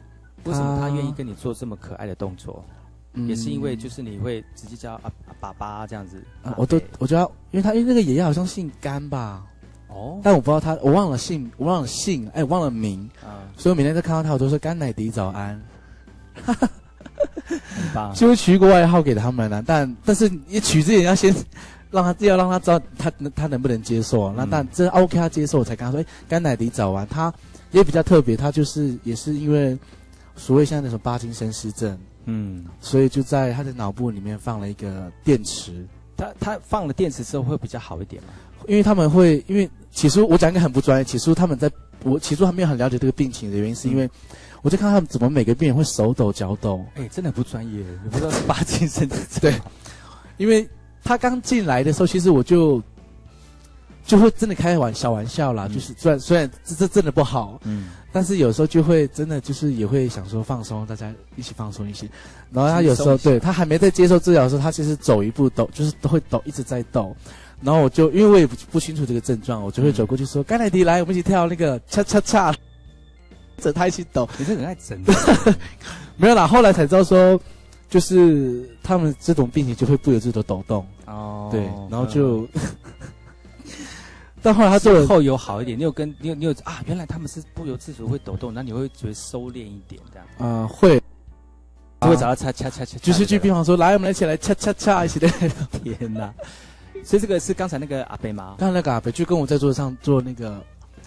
[0.45, 2.65] 为什么他愿意跟你做这么可爱的动作？
[3.15, 9.45] 嗯也是因为就是你会直接叫阿阿爸爸这样子啊，我都我觉得，因为他因为那个爷爷好像姓甘吧，
[9.89, 15.61] 哦但我不知道他，我忘了姓，我忘了姓，哎，我忘了名，啊，所以我每天都看到他，我都说甘乃迪早安，
[16.45, 16.55] 很
[17.95, 18.13] 棒。
[18.17, 19.63] 就会取一个外号给他们了。
[19.67, 21.35] 但但是你取之前要先
[21.91, 24.33] 让他要让他知道他他能不能接受。
[24.35, 27.33] 那嗯但真 OK 他接受，我才跟他说，哎，甘乃迪早安，他
[27.71, 29.77] 也比较特别，他就是也是因为
[30.37, 35.87] 所谓现在那种巴金森氏症，嗯，所以就在他的脑部里面放了一个电池。
[36.17, 38.29] 他他放了电池之后会比较好一点嘛？
[38.67, 41.71] 因为他们会，因为起初我讲一个很不专业，起初他们在
[42.05, 44.09] 我起初还没有很了解这个病情的原因，是因为
[44.63, 49.55] 我就看他们怎么每个病人会手抖脚抖，哎，真的不专业，也不知道是八金身子对，
[50.37, 50.69] 因为
[51.03, 52.83] 他刚进来的时候，其实我就
[54.05, 55.75] 就会真的开玩小玩笑啦，嗯。
[55.75, 62.09] 就是虽然虽然这这真的不好，嗯，但是有时候就会真的就是也会想说放松，大家一起放松一些。
[62.51, 67.17] 然后他有时候对他还没在接受治疗的时候，他其实走一步抖，就是都会抖，一直在抖。
[67.61, 72.55] 然后我就因为我也不不清楚这个症状，我就会走过去说：“甘乃迪，来，我们一起跳那个恰恰恰。”
[73.61, 74.97] 着他一起抖，你是很爱整
[76.17, 76.47] 没有啦。
[76.47, 77.37] 后来才知道说，
[77.91, 82.47] 就是他们这种病情就会不由自主地抖动，哦对，然后就，
[84.41, 91.03] 但后来他做了后有好一点，你有跟你有你有啊，原来他们是不由自主会抖动，那你会觉得收敛一点这样，呃会
[92.01, 95.29] 就会找到恰恰恰恰，就是去病房说：“来，我们一起来恰恰恰，一起来。”
[95.83, 96.33] 天哪！
[97.05, 98.57] 所以这个是刚才那个阿北吗？
[98.59, 100.63] 刚才那个阿北就跟我在桌子上做那个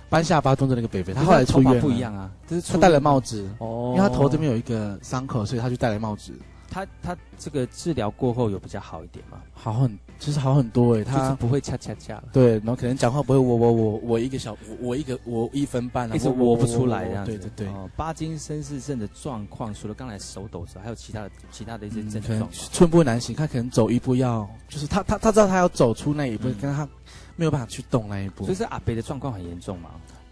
[0.10, 3.94] 搬下巴动作那个北北，他后来出院不一样，啊，就是他戴了帽子，哦。
[3.96, 6.34] 因为他头这边有一个伤口，所以他就戴了帽子，
[6.72, 9.41] 他他这个治疗过后有比较好一点吗？
[9.53, 11.03] 好很，就是好很多诶。
[11.03, 17.32] 就是他不会恰恰恰了，对，然后可能讲话不会我我我我一个小我我一个我一分半啊，一直我握不出来这样子。
[17.32, 22.49] 对对对，哦，巴金森氏症的状况，除了刚才手抖之外，还有其他的其他的一些症状。
[22.51, 26.88] 寸步难行，他可能走一步要，就是他他他知道他要走出那一步，嗯但他
[27.36, 28.57] 没有办法去动那一步所以。
[28.57, 29.89] 是阿北的状况很严重嘛？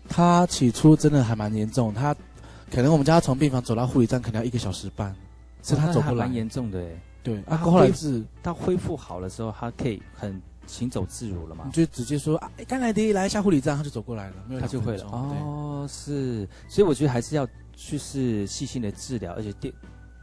[0.07, 2.15] 他起初真的还蛮严重，他
[2.71, 5.15] 可能我们叫他从病房走到护理站，可能要一个小时半，
[5.61, 6.33] 是他走不来蛮。
[6.33, 7.01] 严重的哎。
[7.21, 11.71] 对，啊，后来恢是他恢复好了之后，他可以很行走自如了嘛你？
[11.71, 19.73] 就直接说啊，哎甘乃迪来下护理站，他就走过来了，没有他就会了哦，是，所以我觉得还是要去是细心的治疗，而且对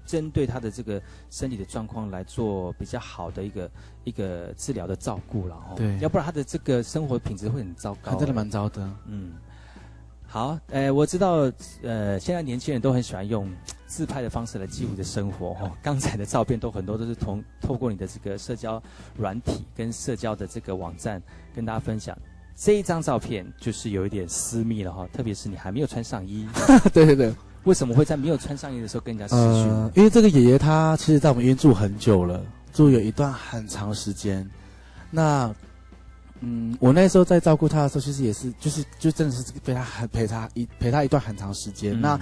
[0.07, 3.71] 针对他的这个身体的状况来做比较好的一个
[4.05, 5.75] 一个治疗的照顾了哦。
[5.77, 8.13] 对要不然他的这个生活品质会很糟糕。
[8.13, 8.91] 他真的蛮糟的。
[9.07, 9.35] 嗯。
[10.37, 13.51] 好，呃，我知道，呃，现在年轻人都很喜欢用
[13.87, 15.73] 自拍的方式来记录的生活哦。
[15.83, 18.83] 刚才的照片都很多都是通透过你的这个社交
[19.17, 21.23] 软体跟社交的这个网站
[21.55, 22.15] 跟大家分享。
[22.55, 26.47] 这一张照片就是有一点私密了哈，特别是你还没有穿上衣，
[26.93, 27.35] 对对对，
[27.65, 29.73] 为什么会在没有穿上衣的时候跟人家视讯？
[29.73, 34.47] 呃，因为这个爷爷他其实在我们医院住很久了，住有一段很长时间。
[35.11, 35.51] 那，
[36.41, 41.95] 嗯，我那时候在照顾他的时候，其实也是，就是就真的是陪他很陪他一陪他一段很长时间。
[41.95, 42.21] 嗯那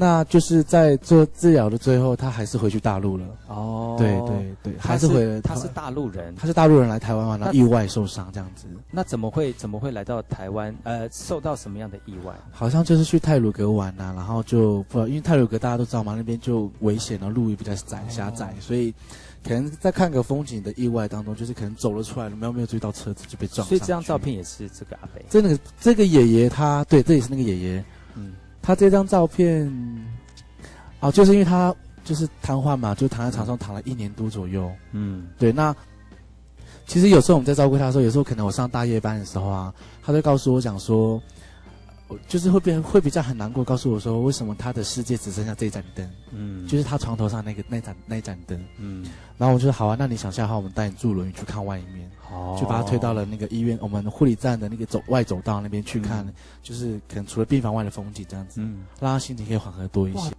[0.00, 3.26] 那就是在做治疗的最后，他还是回去大陆了。
[3.48, 8.68] 哦，对对对，他还是回了他是大陆人，他是大陆人来台湾玩，然后意外受伤这样子。
[8.92, 10.72] 那怎么会怎么会来到台湾？
[10.84, 12.32] 呃，受到什么样的意外？
[12.52, 18.94] 好像就是去泰鲁格玩呐、然后就不，因为泰鲁格大家都知道嘛，那边就危险，然后路也比较窄狭窄，所以
[19.48, 23.66] 可能在看个风景的意外当中，就是可能走了出来了，没有没有注意到车子就被撞。
[23.66, 25.24] 所以这张照片也是这个阿北。
[25.30, 27.84] 这个这个爷爷他对，这也是那个爷爷，
[28.14, 29.66] 嗯，他这张照片，
[31.00, 31.74] 哦，就是因为他
[32.04, 34.70] 就是瘫痪嘛，就躺在床上躺了一年多左右。
[34.92, 35.74] 嗯对，那
[36.86, 39.72] 其实有时候我们在照顾他的时候，有时候可能我上大夜班的时候啊，
[40.02, 41.18] 他就告诉我讲说，
[42.08, 46.66] 我就是会变会比较很难过，告诉我说为什么他的世界只剩下这盏灯，嗯。
[46.66, 48.58] 就是他床头上那个那盏那盏灯。
[48.78, 49.04] 嗯，
[49.36, 56.34] 然后我就说好啊，那你想下的话，我们带你坐轮椅去看外面，哦就把他推到了那个医院，我们护理站的那个走外走道那边去看，嗯。
[56.62, 60.18] 就是可能除了病房外的风景这样子，嗯，让他心情可以缓和多一些。
[60.18, 60.30] 哇。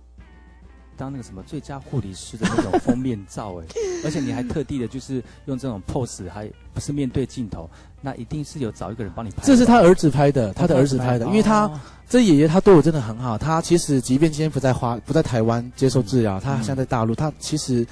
[0.99, 3.65] 当那个什么最佳护理师的那种封面照哎，
[4.03, 7.69] 而且你还特地的就是用这种 pose，还不是面对镜头，
[8.01, 9.37] 那一定是有找一个人帮你拍。
[9.43, 11.79] 这是他儿子拍的，他的儿子拍的，因为他哦
[12.09, 13.37] 这爷爷他对我真的很好。
[13.37, 17.87] 他其实即便今天不在花不在台湾接受治疗，他嗯现在在大陆，他其实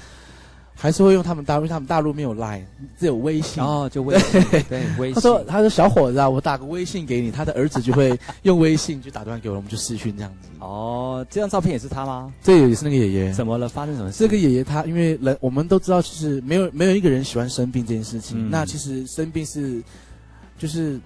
[0.80, 2.62] 还是会用他们大陆，因为他们大陆没有 Line，
[2.96, 3.60] 只有微信。
[3.60, 10.48] 哦，就微信 对微信，他说：“他说小伙子啊，我打个微信给你。”他的儿子就会用微信就打电话给我，我们就视讯这样子。
[10.60, 12.32] 哦，这张照片也是他吗？
[12.42, 13.32] 这也是那个爷爷。
[13.32, 13.68] 怎么了？
[13.68, 14.18] 发生什么事？
[14.20, 18.46] 这个爷爷他因为人我们都知道，其实没有没有一个人喜欢生病这件事情。
[18.46, 19.82] 嗯那其实生病是
[20.58, 21.00] 就是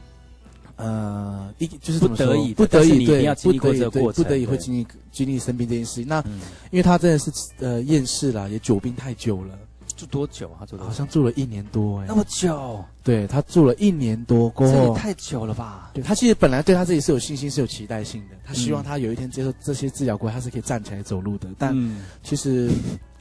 [0.83, 6.09] 呃一就是不得已不得已对不得已对不得已会经历经历生病这件事情。
[6.09, 7.30] 那嗯，因为他真的是
[7.61, 9.57] 呃厌世了，也久病太久了，
[9.97, 10.66] 住多久啊？
[10.66, 10.76] 住？
[10.78, 14.95] 好像住了一年多哎、那么久，对他住了一年多过这也。
[14.95, 15.91] 太久了吧？
[15.95, 21.49] 对他其实本来对他自己是有信心、是有期待性的，他希望嗯他有一天接受这些治疗过后，他是可以站起来走路的。
[21.57, 22.70] 但嗯，其实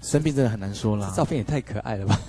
[0.02, 1.14] 生病真的很难说啦。
[1.16, 2.20] 照片也太可爱了吧？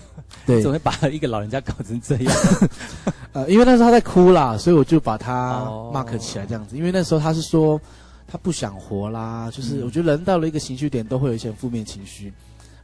[0.46, 2.36] 对怎，么会把一个老人家搞成这样？
[3.32, 6.76] 呃，因为那时候他在哭啦，所以我就把他哦 mark 起来这样子。
[6.76, 7.80] 因为那时候他是说
[8.26, 12.32] 他不想活啦，就是嗯我觉得人到了一个情绪点都会有一些负面情绪，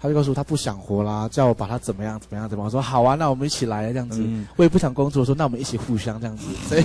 [0.01, 2.67] 他就告诉我他不想活啦，叫我把他怎么样怎么样怎么样。
[2.67, 4.23] 我说好啊，那我们一起来这样子。
[4.25, 6.45] 嗯，我也不想工作，说那我们一起互相这样子。
[6.69, 6.85] 所以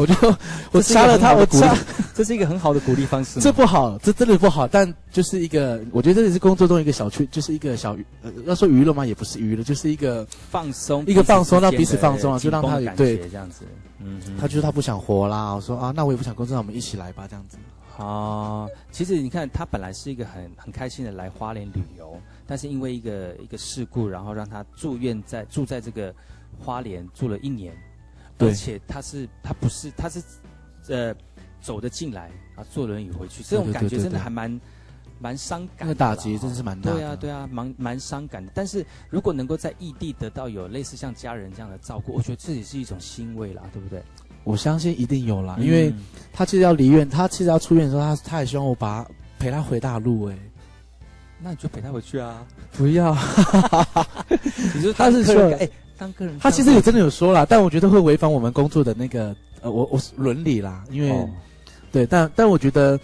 [0.00, 0.14] 我就
[0.72, 1.76] 我杀了他，我杀
[2.14, 3.40] 这是一个很好的鼓励方式。
[3.40, 4.66] 这不好，这真的不好。
[4.66, 13.64] 但就是一个，我觉得这也是工作中一个小趣，就是一个小娱呃，要说娱乐嘛，也不是娱乐，就是一个放松，一个放松让彼此放松啊就让他感对觉这样子。
[13.98, 17.58] 嗯哼，他就说他不想活啦，我说啊，那我也不想工作，那我们一起来吧，这样子。
[17.98, 26.14] 哦，其实你看，他本来是一个很很开心的来花莲旅游，但是因为一个一个事故，然后让他住院在住在这个
[26.58, 27.80] 花莲住了一年，对
[28.46, 30.22] 而且他是他不是他是
[30.88, 31.14] 呃
[31.60, 34.60] 走的进来啊，坐轮椅回去，这种感觉真的还蛮
[35.18, 35.84] 蛮伤感的。
[35.84, 36.96] 那个打击真的是蛮大的。
[36.96, 38.50] 对啊，对啊，蛮蛮伤感的。
[38.54, 44.02] 但是如果能够在异地得到有类似像家人这样的照顾，我觉得这也是一种欣慰啦，对不对？
[44.42, 46.00] 我相信一定有啦，因为嗯
[46.32, 50.38] 他其实要离院，他其实要出院的时候，他他也希望我把他陪他回大陆、哎，
[51.42, 52.46] 那你就陪他回去啊。
[52.72, 53.14] 不要。
[54.74, 55.68] 你说他是说当客人哎，
[56.00, 61.28] 当个人他其实也真的有说啦，但我觉得会违反我们工作的那个呃，我我伦理啦，因为、哦。
[61.92, 62.98] 对，但但我觉得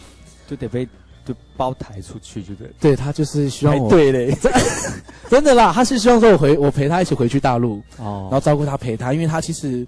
[0.48, 0.88] 就得被
[1.26, 2.70] 就包抬出去，就对。
[2.80, 4.34] 对他就是希望我对嘞，
[5.28, 8.28] 真的啦，他是希望说我回我陪他一起回去大陆，哦。
[8.30, 9.86] 然后照顾他陪他，因为他其实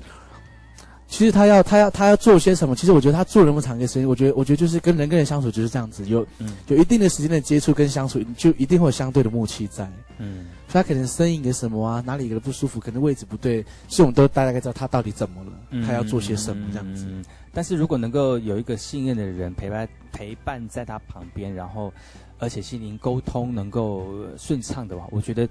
[1.06, 6.56] 其实他要他要他要做些什么，其实我觉得他做那么长一个时间，我觉得我觉得就是跟人跟人相处就是这样子，有嗯。
[6.66, 9.88] 有一定的时间的接触跟相处，就一定会有相对的默契在。
[10.18, 17.06] 嗯他可能声音个什么啊，哪里个不舒服，可能位置不对，所以我们都大概知道他到底怎么了，他要做些什么这样子。
[17.08, 21.92] 嗯但是如果能够有一个信任的人陪伴陪伴在他旁边，然后
[22.38, 25.48] 而且心灵沟通能够呃顺畅的话，我觉得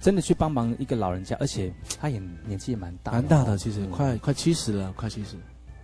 [0.00, 5.36] 真的去帮忙一个老人家，而且他也年纪也蛮大，蛮大的，其实嗯快快七十了，快七十。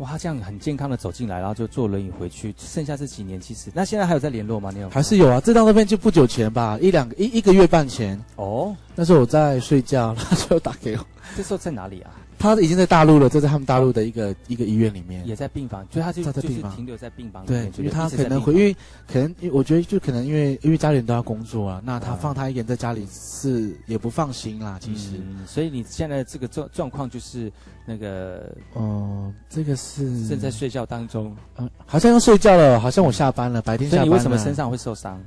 [0.02, 4.72] 哇，他这样很健康的走进来，然后就坐轮椅回去，剩下这几年其实那现在还有在联络吗？
[4.74, 8.74] 你有还是有啊，这张照片就不久前吧，一两个一一个月半前，哦？
[8.96, 12.10] 那时候我在睡觉，他就打给我，这时候在哪里啊？
[12.42, 15.24] 他已经在大陆了，就在他们大陆的一个一个医院里面。
[15.24, 18.76] 也在病房，所以他就就是他在病房停留在病房里对面，，因为他可能会，因为
[19.06, 24.76] 可能，因为我觉得就可能因为因为家里人都要工作啊，那他嗯放他一个人在家里是也不放心啦。
[24.80, 27.50] 其实，嗯，所以你现在这个状状况就是
[27.86, 34.06] 那个哦，这个是正在睡觉当中，嗯，好像要睡觉了，好像我下班了，白天下班了。
[34.06, 35.22] 所以你为什么身上会受伤？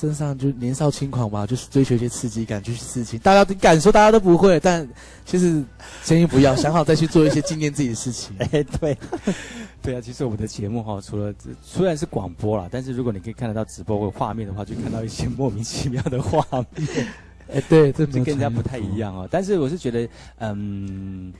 [0.00, 3.18] 身上就年少轻狂吧，就是追求一些刺激感，就是事情。
[3.20, 4.88] 大家都敢说大家都不会，但
[5.26, 5.62] 其实
[6.02, 8.34] 先不要，想好再去做一些纪念自己的事情。
[8.40, 8.96] 哎，对，
[9.82, 11.32] 对啊，其实我们的节目哈，除了
[11.62, 16.44] 虽然是广播啦，但是如果你可以看得到直播或画面的话，就看到一些莫名其妙的画
[16.76, 17.06] 面，
[17.52, 19.28] 哎，对，这跟人家不太一样哦。
[19.30, 21.32] 但是我是觉得，嗯。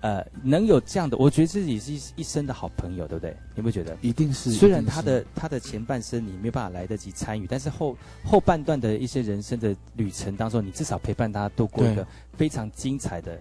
[0.00, 3.30] 呃，能有这样的，我觉得自己是一一生的好朋友，对不对？
[3.54, 3.96] 你有没有觉得？
[4.00, 4.50] 一定是。
[4.52, 7.94] 虽然他的他的前半生你没有办法来得及参与，但是后
[8.24, 13.38] 后半段的一些人生的旅程当中，你至少陪伴他度过一个非常精彩的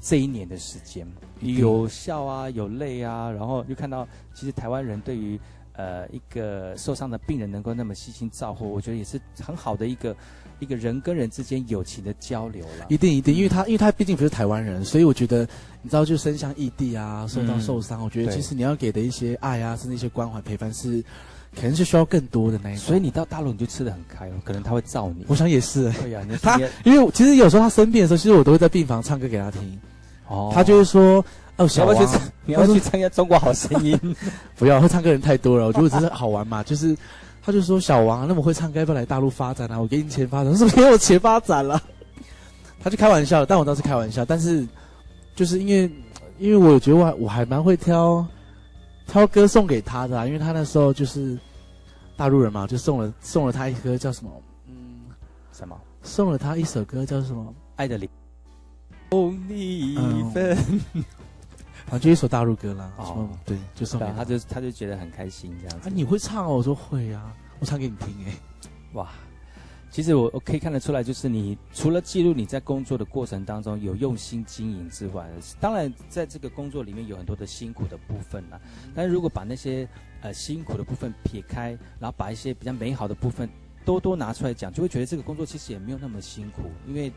[0.00, 1.06] 这一年的时间，
[1.40, 5.40] 有笑啊，有泪啊，然后又看到其实台湾人对于
[5.74, 10.14] 呃一个受伤的病人能够那么细心照顾，我觉得也是很好的一个
[10.62, 12.86] 一个人跟人之间友情的交流了。
[12.88, 15.40] 一定一定，因为他因为他毕竟不是台湾人，所以我觉得
[15.82, 21.02] 你知道，就身乡异地啊，受到嗯受伤，我觉得其实你要给的一些爱啊，甚至一些关怀陪伴是，
[21.56, 22.84] 可能是需要更多的那一种。
[22.84, 25.24] 所以你到大陆你就吃的很开哦，可能他会罩你。
[25.28, 29.80] 我想也是、对呀、 你他因为其实有时候他生病的时候，其实我都会在病房唱歌给他听，
[30.28, 31.24] 哦他就会说
[31.56, 33.98] ：“哦，你小王要去，你要去参加中国好声音？
[34.56, 36.62] 不要，会唱歌人太多了，我觉得只是好玩嘛。
[36.62, 36.96] 就是
[37.44, 39.80] 他就说小王那么会唱歌，要不要来大陆发展啊？
[39.80, 41.82] 我给你钱发展，我说没有钱发展了。
[42.80, 44.66] 他就开玩笑，但我倒是开玩笑，但是
[45.34, 45.90] 就是因为
[46.38, 48.24] 因为我觉得我还我还蛮会挑
[49.06, 51.38] 挑歌送给他的、啊，因为他那时候就是
[52.16, 54.30] 大陆人嘛，就送了送了他一歌叫什么，
[54.68, 54.74] 嗯，
[55.52, 55.76] 什么？
[56.02, 58.08] 送了他一首歌叫什么，爱的灵。
[59.10, 60.56] 哦，你一份。
[60.56, 61.04] 反
[61.98, 62.92] 正就一首大陆歌啦。
[62.96, 64.06] 哦对，就送给。
[64.16, 65.88] 他就他就觉得很开心这样子。
[65.88, 66.56] 啊，你会唱哦？
[66.56, 68.32] 我说会啊，我唱给你听哎、
[68.94, 69.10] 哇，
[69.90, 75.28] 其实我我可以看得出来，就是你除了记录你在工作的过程当中有用心经营之外，
[75.60, 78.60] 当然在这个工作里面有很多的辛苦的部分啦。
[78.94, 79.86] 但是如果把那些
[80.22, 83.48] 呃辛苦的部分撇开，然后把一些比较美好的部分
[83.84, 87.12] 多多拿出来讲，就会觉得这个工作其实也没有那么辛苦，因为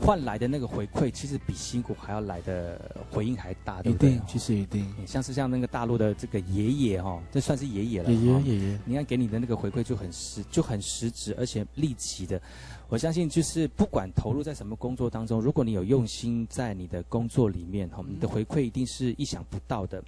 [0.00, 2.78] 换来的那个回馈其实比辛苦还要来的
[3.10, 4.22] 回应还大，对不对一定，？
[4.26, 4.86] 其实一定。
[5.06, 12.40] 像是像那个大陆的这个爷爷哈、哦，这算是爷爷了，爷爷哦爷爷，你看给你的那个回馈就很实就很实质，而且立即的。
[12.88, 20.02] 我相信就是不管投入在什么工作当中，如果你有用心在你的工作里面哈，你的回馈一定是意想不到的。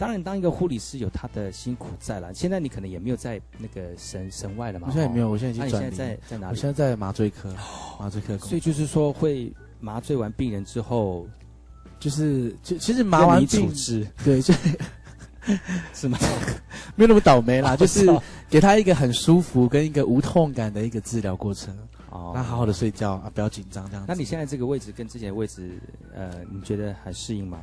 [0.00, 2.32] 当然，当一个护理师有他的辛苦在了。
[2.32, 4.88] 现在你可能也没有在那个省省外了嘛？
[4.88, 4.90] 哦。
[4.90, 6.14] 我现在也没有，我现在已、经转你现在。
[6.14, 6.52] 在在哪里？
[6.52, 7.54] 我现在在麻醉科，
[7.98, 11.28] 麻醉科，所以就是说会麻醉完病人之后，
[11.98, 14.54] 就是就其实麻完病处，置对，就
[15.92, 16.18] 是吗？
[16.96, 18.06] 没有那么倒霉啦， 就是
[18.48, 21.76] 给他一个很舒服跟一个无痛感的一个治疗过程，
[22.08, 24.06] 哦让他好好的睡觉啊，不要紧张这样子。
[24.08, 25.78] 那你现在这个位置跟之前的位置，
[26.14, 27.58] 呃，你觉得还适应吗？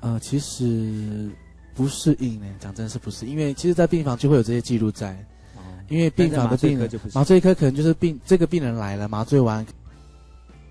[0.00, 1.28] 呃，其实
[1.74, 5.12] 不适应呢，讲真的是不适应，因为其实，在病房就会有这些记录在，
[5.56, 9.64] 哦，因为病房的病人就不是麻醉科可能就是病这个病人来了，麻醉完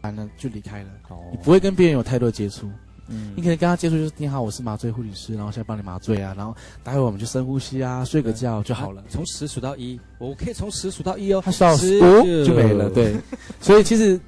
[0.01, 2.69] 完了就离开了，哦你不会跟病人有太多接触。
[3.11, 9.05] 嗯你可能跟他接触就是你好，我是麻醉护理师，然后现在帮你麻醉啊，然后待会我们就深呼吸啊，睡个觉就好了啊。
[9.09, 11.41] 从十数到一，我可以从十数到一哦。
[11.43, 12.87] 他数到十五就没了，。
[12.91, 13.15] 对。
[13.59, 14.19] 所以其实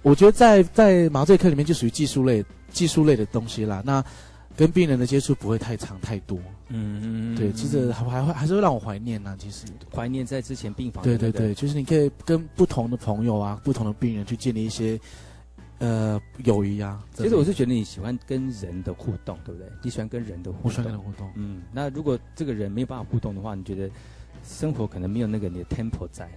[0.00, 3.82] 我觉得在在麻醉科里面就属于技术类技术类的东西啦。
[3.84, 4.02] 那
[4.60, 6.38] 跟病人的接触不会太长太多，
[6.68, 9.34] 嗯嗯对，其实还还会还是会让我怀念呐。
[9.38, 11.02] 其实，怀念在之前病房。
[11.02, 15.00] 对对对对，就是你可以跟不同的朋友啊、不同的病人去建立一些
[15.78, 17.02] 呃友谊啊。
[17.14, 19.66] 其实我是觉得你喜欢跟人的互动，对不对？
[19.82, 20.62] 你喜欢跟人的互动。
[20.64, 23.90] 我喜欢跟人互动，嗯，那如果这个人没有办法互动的话，你觉得
[24.44, 26.28] 生活可能没有那个你的 tempo 在，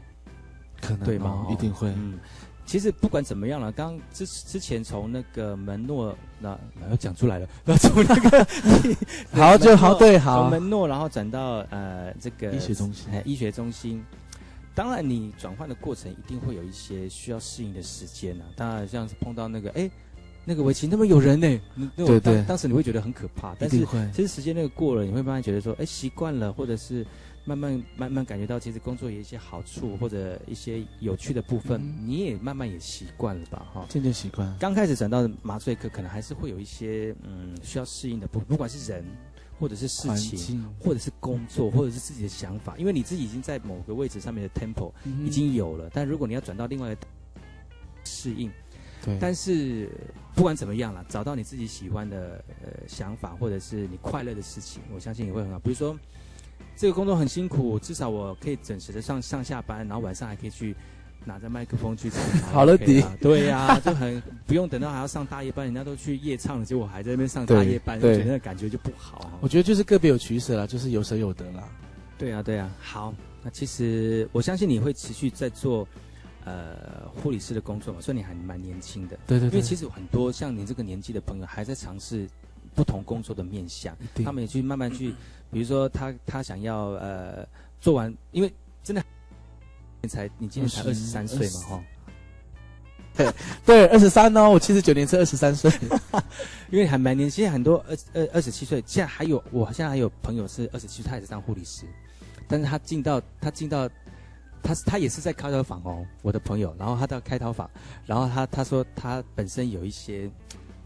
[0.79, 1.51] 可能对吗哦？
[1.51, 1.89] 一定会。
[1.97, 2.17] 嗯，
[2.65, 8.47] 其实不管怎么样了，刚之之前从那个门诺那那要讲出来了，那 从那个
[9.31, 10.49] 好就好，对从好。
[10.49, 14.03] 门诺，然后转到呃这个医学中心哎医学中心。
[14.75, 18.45] 当然，你转换的过程一定会有一些需要适应的时间啊。
[18.55, 19.87] 当然，像是碰到那个哎，
[20.45, 23.85] 那个围棋那边有人呢，你那种对对当当时你会觉得很可怕，但是。
[24.11, 27.05] 其实时间那个过了，你会慢慢觉得说，哎，习惯了，或者是
[27.45, 33.85] 慢慢慢慢感觉到，其实工作有一些好处或者一些有趣的部分，嗯你也慢慢也习惯了吧，哈。
[33.89, 34.55] 渐渐习惯。
[34.57, 39.03] 刚开始转到麻醉科，可能还是会有一些嗯需要适应的不，不管是人
[39.59, 47.01] 或者是事情，或者是工作，或者是自己的想法，因为你自己已经在某个位置上面的 tempo 嗯已经有了，但如果你要转到另外一个
[48.05, 48.49] 适应，
[49.03, 49.89] 对，但是
[50.33, 55.59] 不管怎么样啦，找到你自己喜欢的呃想法，或者是你快乐的事情，我相信也会很好。
[55.59, 55.97] 比如说，
[56.75, 60.75] 这个工作很辛苦，至少我可以准时的上上下班，然后晚上还可以去
[61.25, 62.19] 拿着麦克风去唱。
[62.51, 69.39] 好了迪对呀、就很不用等到还要上大夜班，人家都去夜唱了，结果我还在那边上大夜班，对觉得那个感觉就不好啊。
[69.39, 71.63] 我觉得就是个别有取舍啦，就是有舍有得啦。
[72.17, 72.69] 对啊，对啊。
[72.81, 73.13] 好，
[73.43, 75.87] 那其实我相信你会持续在做
[76.43, 79.17] 呃护理师的工作嘛，所以你还蛮年轻的。
[79.27, 82.27] 对对对，因为其实有很多像你这个年纪的朋友还在尝试
[82.75, 85.13] 不同工作的面向，他们也去慢慢去，
[85.51, 87.47] 比如说他他想要呃
[87.79, 88.51] 做完，因为
[88.83, 89.03] 真的
[90.07, 93.33] 才你今年才二十三岁嘛哈，
[93.65, 95.71] 对二十三哦，我七十九年是二十三岁。
[96.71, 101.85] 因为还蛮年轻，很多二二二十七岁，现在还有我现在还有朋友是二十七岁，他也是当护理师，
[102.47, 103.89] 但是他进到他进到。
[104.65, 107.69] 他是他也是在开刀房哦，我的朋友，然后他到开刀房，
[108.05, 110.31] 然后他他说他本身有一些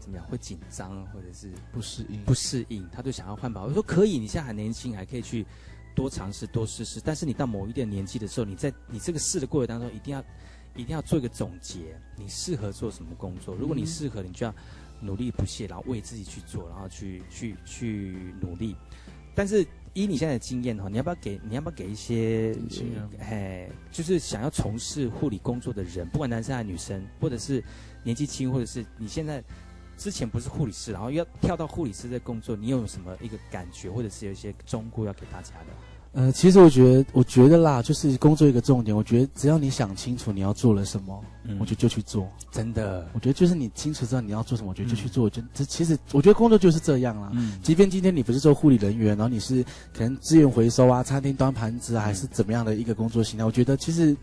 [0.08, 3.66] 怎么样会紧张或者是不适应，不适应，他就想要换保。
[3.66, 5.44] 我说可以，你现在还年轻，还可以去
[5.94, 10.24] 多尝试多试试，但是你到某一定年纪的时候，你在你这个试的过程当中，一定要
[10.74, 13.54] 一定要做一个总结，你适合做什么工作？
[13.54, 14.54] 如果你嗯适合，你就要
[14.98, 18.74] 努力不懈，然后为自己去做，然后去去去努力。
[19.34, 22.56] 但是以你现在的经验哈，你要不要给你要不要给一些
[23.20, 27.62] 哎，就是想要从事护理工作的人，不管男生还是女生，或者是
[28.02, 29.42] 年纪轻，或者是你现在
[29.98, 35.66] 之前不是护理师，然后要跳到护理师的工作，你有什么一个感觉，或者是有一些忠告要给大家的？
[36.12, 42.26] 呃，其实我觉得，我觉得啦，就是工作一个重点，我觉得只要你想清楚你要做了什么，嗯我觉得就去做。
[42.50, 45.24] 真的，我觉得就是你清楚知道你要做什么，我觉得就嗯去做。
[45.24, 47.30] 我觉得这其实我觉得工作就是这样啦。
[47.34, 54.16] 嗯，即便今天你不是做护理人员，然后你是可能资源回收啊、餐厅端盘子啊，还是怎么样的一个工作形态，我觉得其实，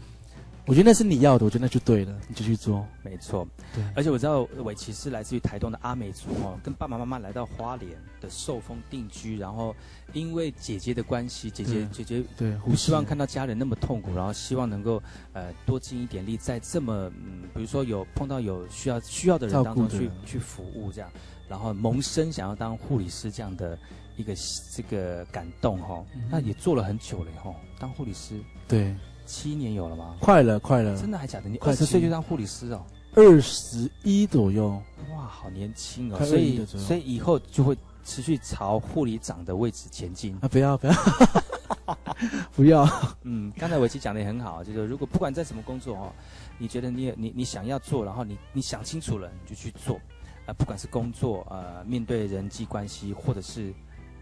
[0.67, 2.85] 我觉得那是你要的，我觉得那就对了，你就去做。
[3.03, 3.47] 没错。
[3.73, 9.75] 对，而且我知道伟奇是来自于台东的阿美族哦，跟爸爸妈妈来到花莲的寿丰定居，然后
[10.13, 15.01] 因为姐姐的关系，姐姐姐姐对，不希望看到家人那么痛苦，然后希望能够
[15.33, 21.11] 呃多尽一点力，在这么嗯，比如说有碰到有需要需要的人照当中去去服务这样，
[21.47, 23.77] 然后萌生想要当护理师这样的
[24.17, 24.33] 一个
[24.71, 26.23] 这个感动哈、哦，嗯。
[26.31, 28.39] 那也做了很久了哈、哦，当护理师。
[28.67, 28.95] 对，
[29.25, 30.15] 七年有了吗？
[30.19, 31.49] 快了，快了，真的还假的？
[31.49, 32.85] 你二十岁就当护理师哦？
[33.15, 34.81] 二十一左右。
[35.11, 36.17] 哇，好年轻哦！
[36.23, 40.37] 所21的左右以所以以后就会持续朝护理长的位置前进。
[40.41, 40.93] 啊，不要不要
[42.55, 42.87] 不要，
[43.23, 46.11] 嗯，刚才伟奇讲的也很好，就是如果不管在什么工作哦，
[46.57, 49.99] 你觉得你你你想要做，然后你你想清楚了，你就去做。
[50.45, 53.73] 呃，不管是工作，呃，面对人际关系，或者是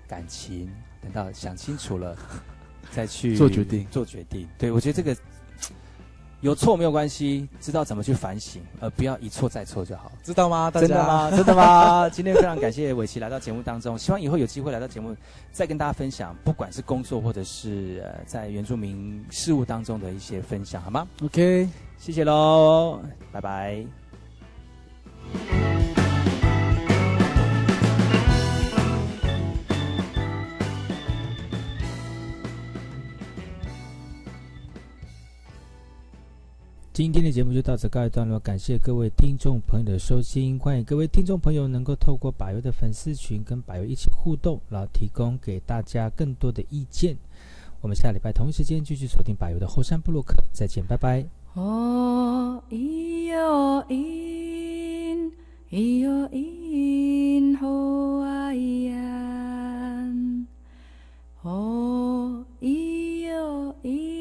[0.07, 2.15] 感情，等到想清楚了
[2.91, 4.47] 再去做决定做决定。
[4.57, 5.15] 对我觉得这个
[6.41, 10.11] 有错没有关系，知道怎么去反省，而不要一错再错就好。
[10.23, 10.69] 知道吗？
[10.69, 11.31] 大家真的吗？
[11.37, 12.09] 真的吗？
[12.09, 15.15] 今天非常感谢伟奇来到节目当中，希望以后有机会来到节目，
[15.53, 21.69] 再跟大家分享，不管是工作或者是呃在原住民事务当中的一些分享，好吗？OK。
[21.97, 22.99] 谢谢喽，
[23.31, 23.85] 拜拜。
[36.93, 47.17] 今天的节目就到此告一段落，感谢各位听众朋友的收听，欢迎各位听众朋友能够透过百优的粉丝群跟百优一起互动，然后提供给大家更多的意见。
[47.81, 51.25] 我们下礼拜同一时间继续锁定百优的后山部落克，再见，拜拜。
[51.55, 55.31] 哦，咿哟咿，
[55.71, 60.13] 咿哟咿，吼啊咿呀，
[61.41, 64.12] 哦，咿哟咿，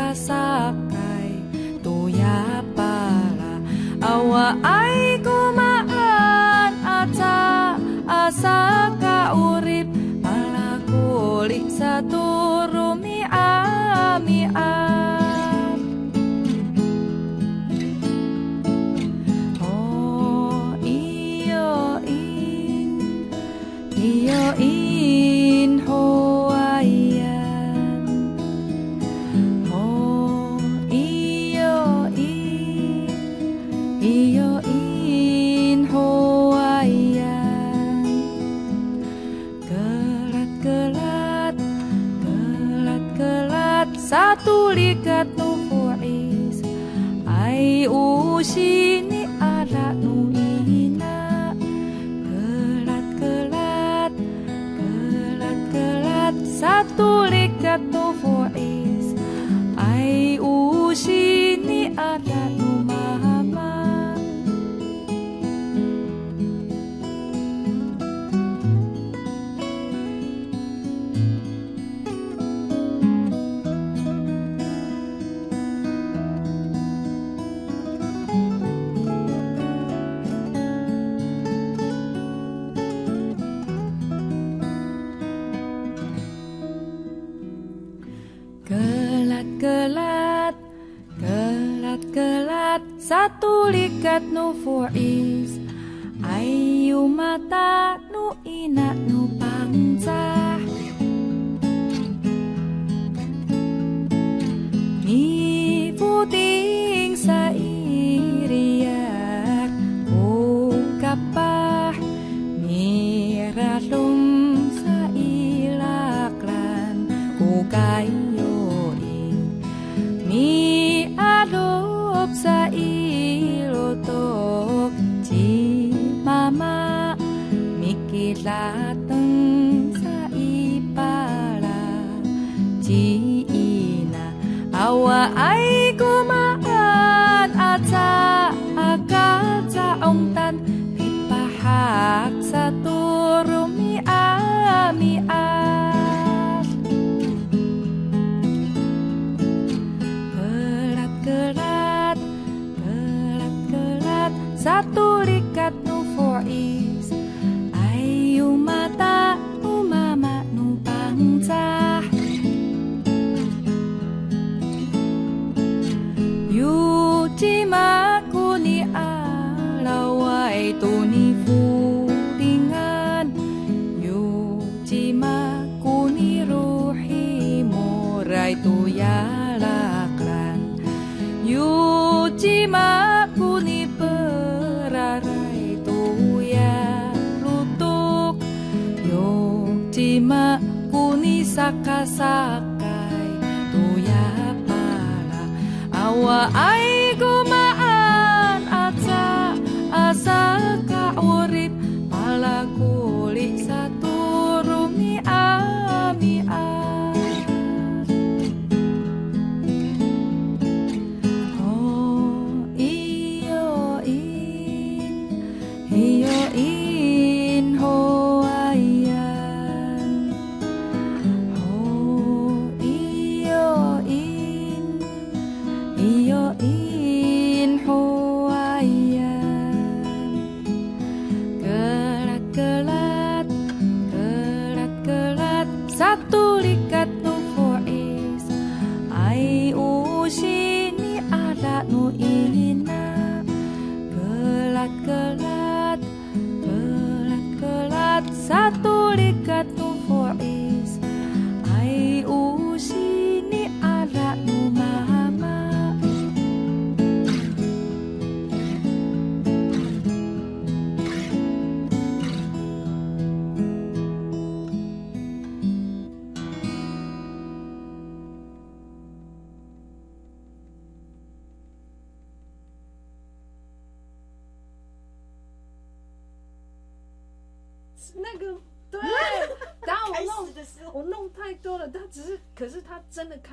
[0.00, 0.89] Kasak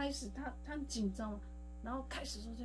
[0.08, 1.38] 开始他他很紧张，
[1.84, 2.64] 然后开始说这。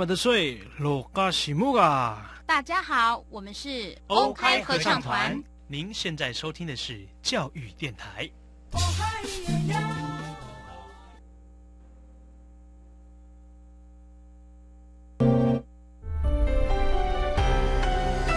[0.00, 2.34] 么的水，罗嘎西木嘎！
[2.46, 5.38] 大家好，我们是欧开合唱团。
[5.66, 8.30] 您现在收听的是教育电台。